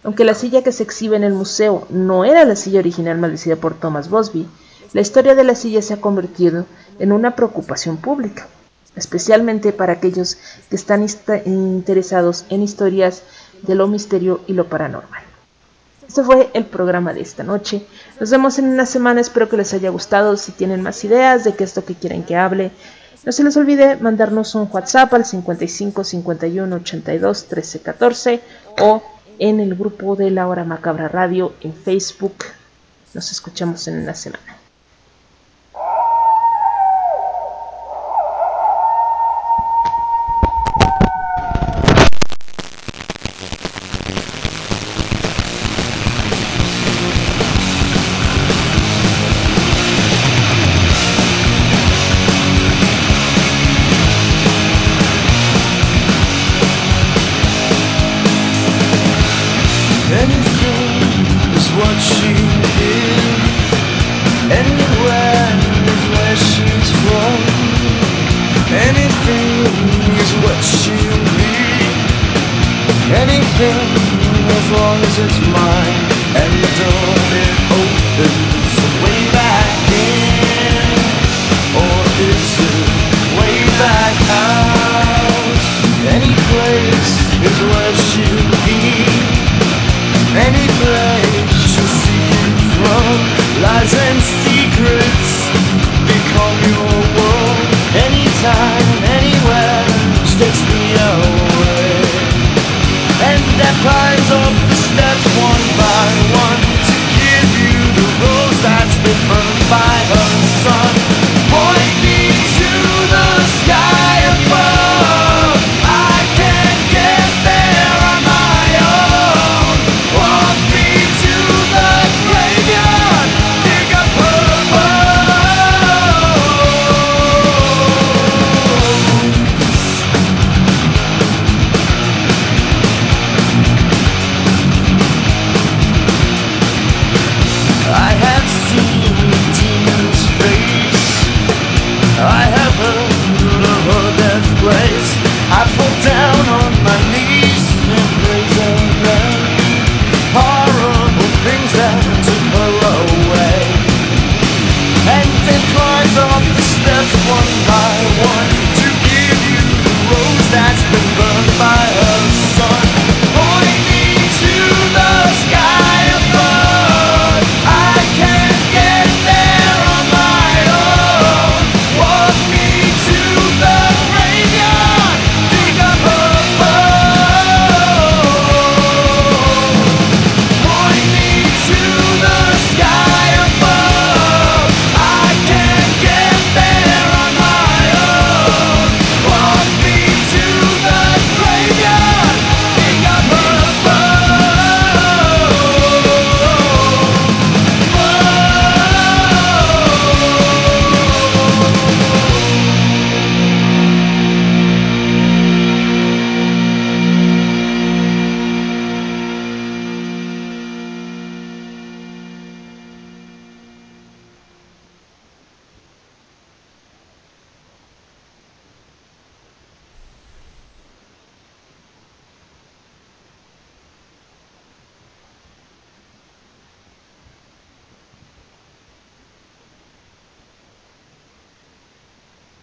Aunque 0.04 0.24
la 0.24 0.34
silla 0.34 0.64
que 0.64 0.72
se 0.72 0.84
exhibe 0.84 1.18
en 1.18 1.24
el 1.24 1.34
museo 1.34 1.86
no 1.90 2.26
era 2.26 2.46
la 2.46 2.56
silla 2.56 2.80
original 2.80 3.18
maldecida 3.18 3.56
por 3.58 3.74
Thomas 3.74 4.10
Bosby, 4.10 4.48
la 4.94 5.02
historia 5.02 5.36
de 5.36 5.44
la 5.44 5.56
silla 5.56 5.82
se 5.82 5.94
ha 5.94 6.02
convertido 6.02 6.66
en 7.00 7.12
una 7.12 7.36
preocupación 7.36 7.98
pública, 7.98 8.48
especialmente 8.96 9.72
para 9.72 9.94
aquellos 9.94 10.38
que 10.70 10.76
están 10.76 11.06
interesados 11.46 12.46
en 12.50 12.64
historias 12.64 13.24
de 13.62 13.76
lo 13.76 13.88
misterio 13.88 14.42
y 14.48 14.54
lo 14.54 14.68
paranormal. 14.68 15.24
Este 16.08 16.24
fue 16.24 16.50
el 16.54 16.66
programa 16.66 17.14
de 17.14 17.22
esta 17.22 17.44
noche. 17.44 17.86
Nos 18.20 18.32
vemos 18.32 18.58
en 18.58 18.66
una 18.66 18.88
semana. 18.88 19.22
Espero 19.22 19.48
que 19.48 19.58
les 19.58 19.76
haya 19.76 19.92
gustado. 19.92 20.38
Si 20.38 20.52
tienen 20.52 20.82
más 20.82 21.04
ideas 21.04 21.44
de 21.44 21.54
qué 21.54 21.68
que 21.68 21.94
quieren 21.94 22.24
que 22.24 22.36
hable, 22.36 22.72
no 23.26 23.32
se 23.32 23.44
les 23.44 23.58
olvide 23.58 23.98
mandarnos 23.98 24.56
un 24.56 24.70
WhatsApp 24.72 25.14
al 25.14 25.26
55 25.26 26.04
51 26.04 26.76
82 26.76 27.46
13 27.46 27.80
14 27.82 28.42
o 28.82 29.04
en 29.40 29.60
el 29.60 29.76
grupo 29.76 30.16
de 30.16 30.32
La 30.32 30.48
Hora 30.48 30.64
Macabra 30.64 31.08
Radio 31.08 31.54
en 31.62 31.74
Facebook. 31.74 32.46
Nos 33.14 33.32
escuchamos 33.32 33.88
en 33.88 34.02
una 34.02 34.14
semana. 34.14 34.59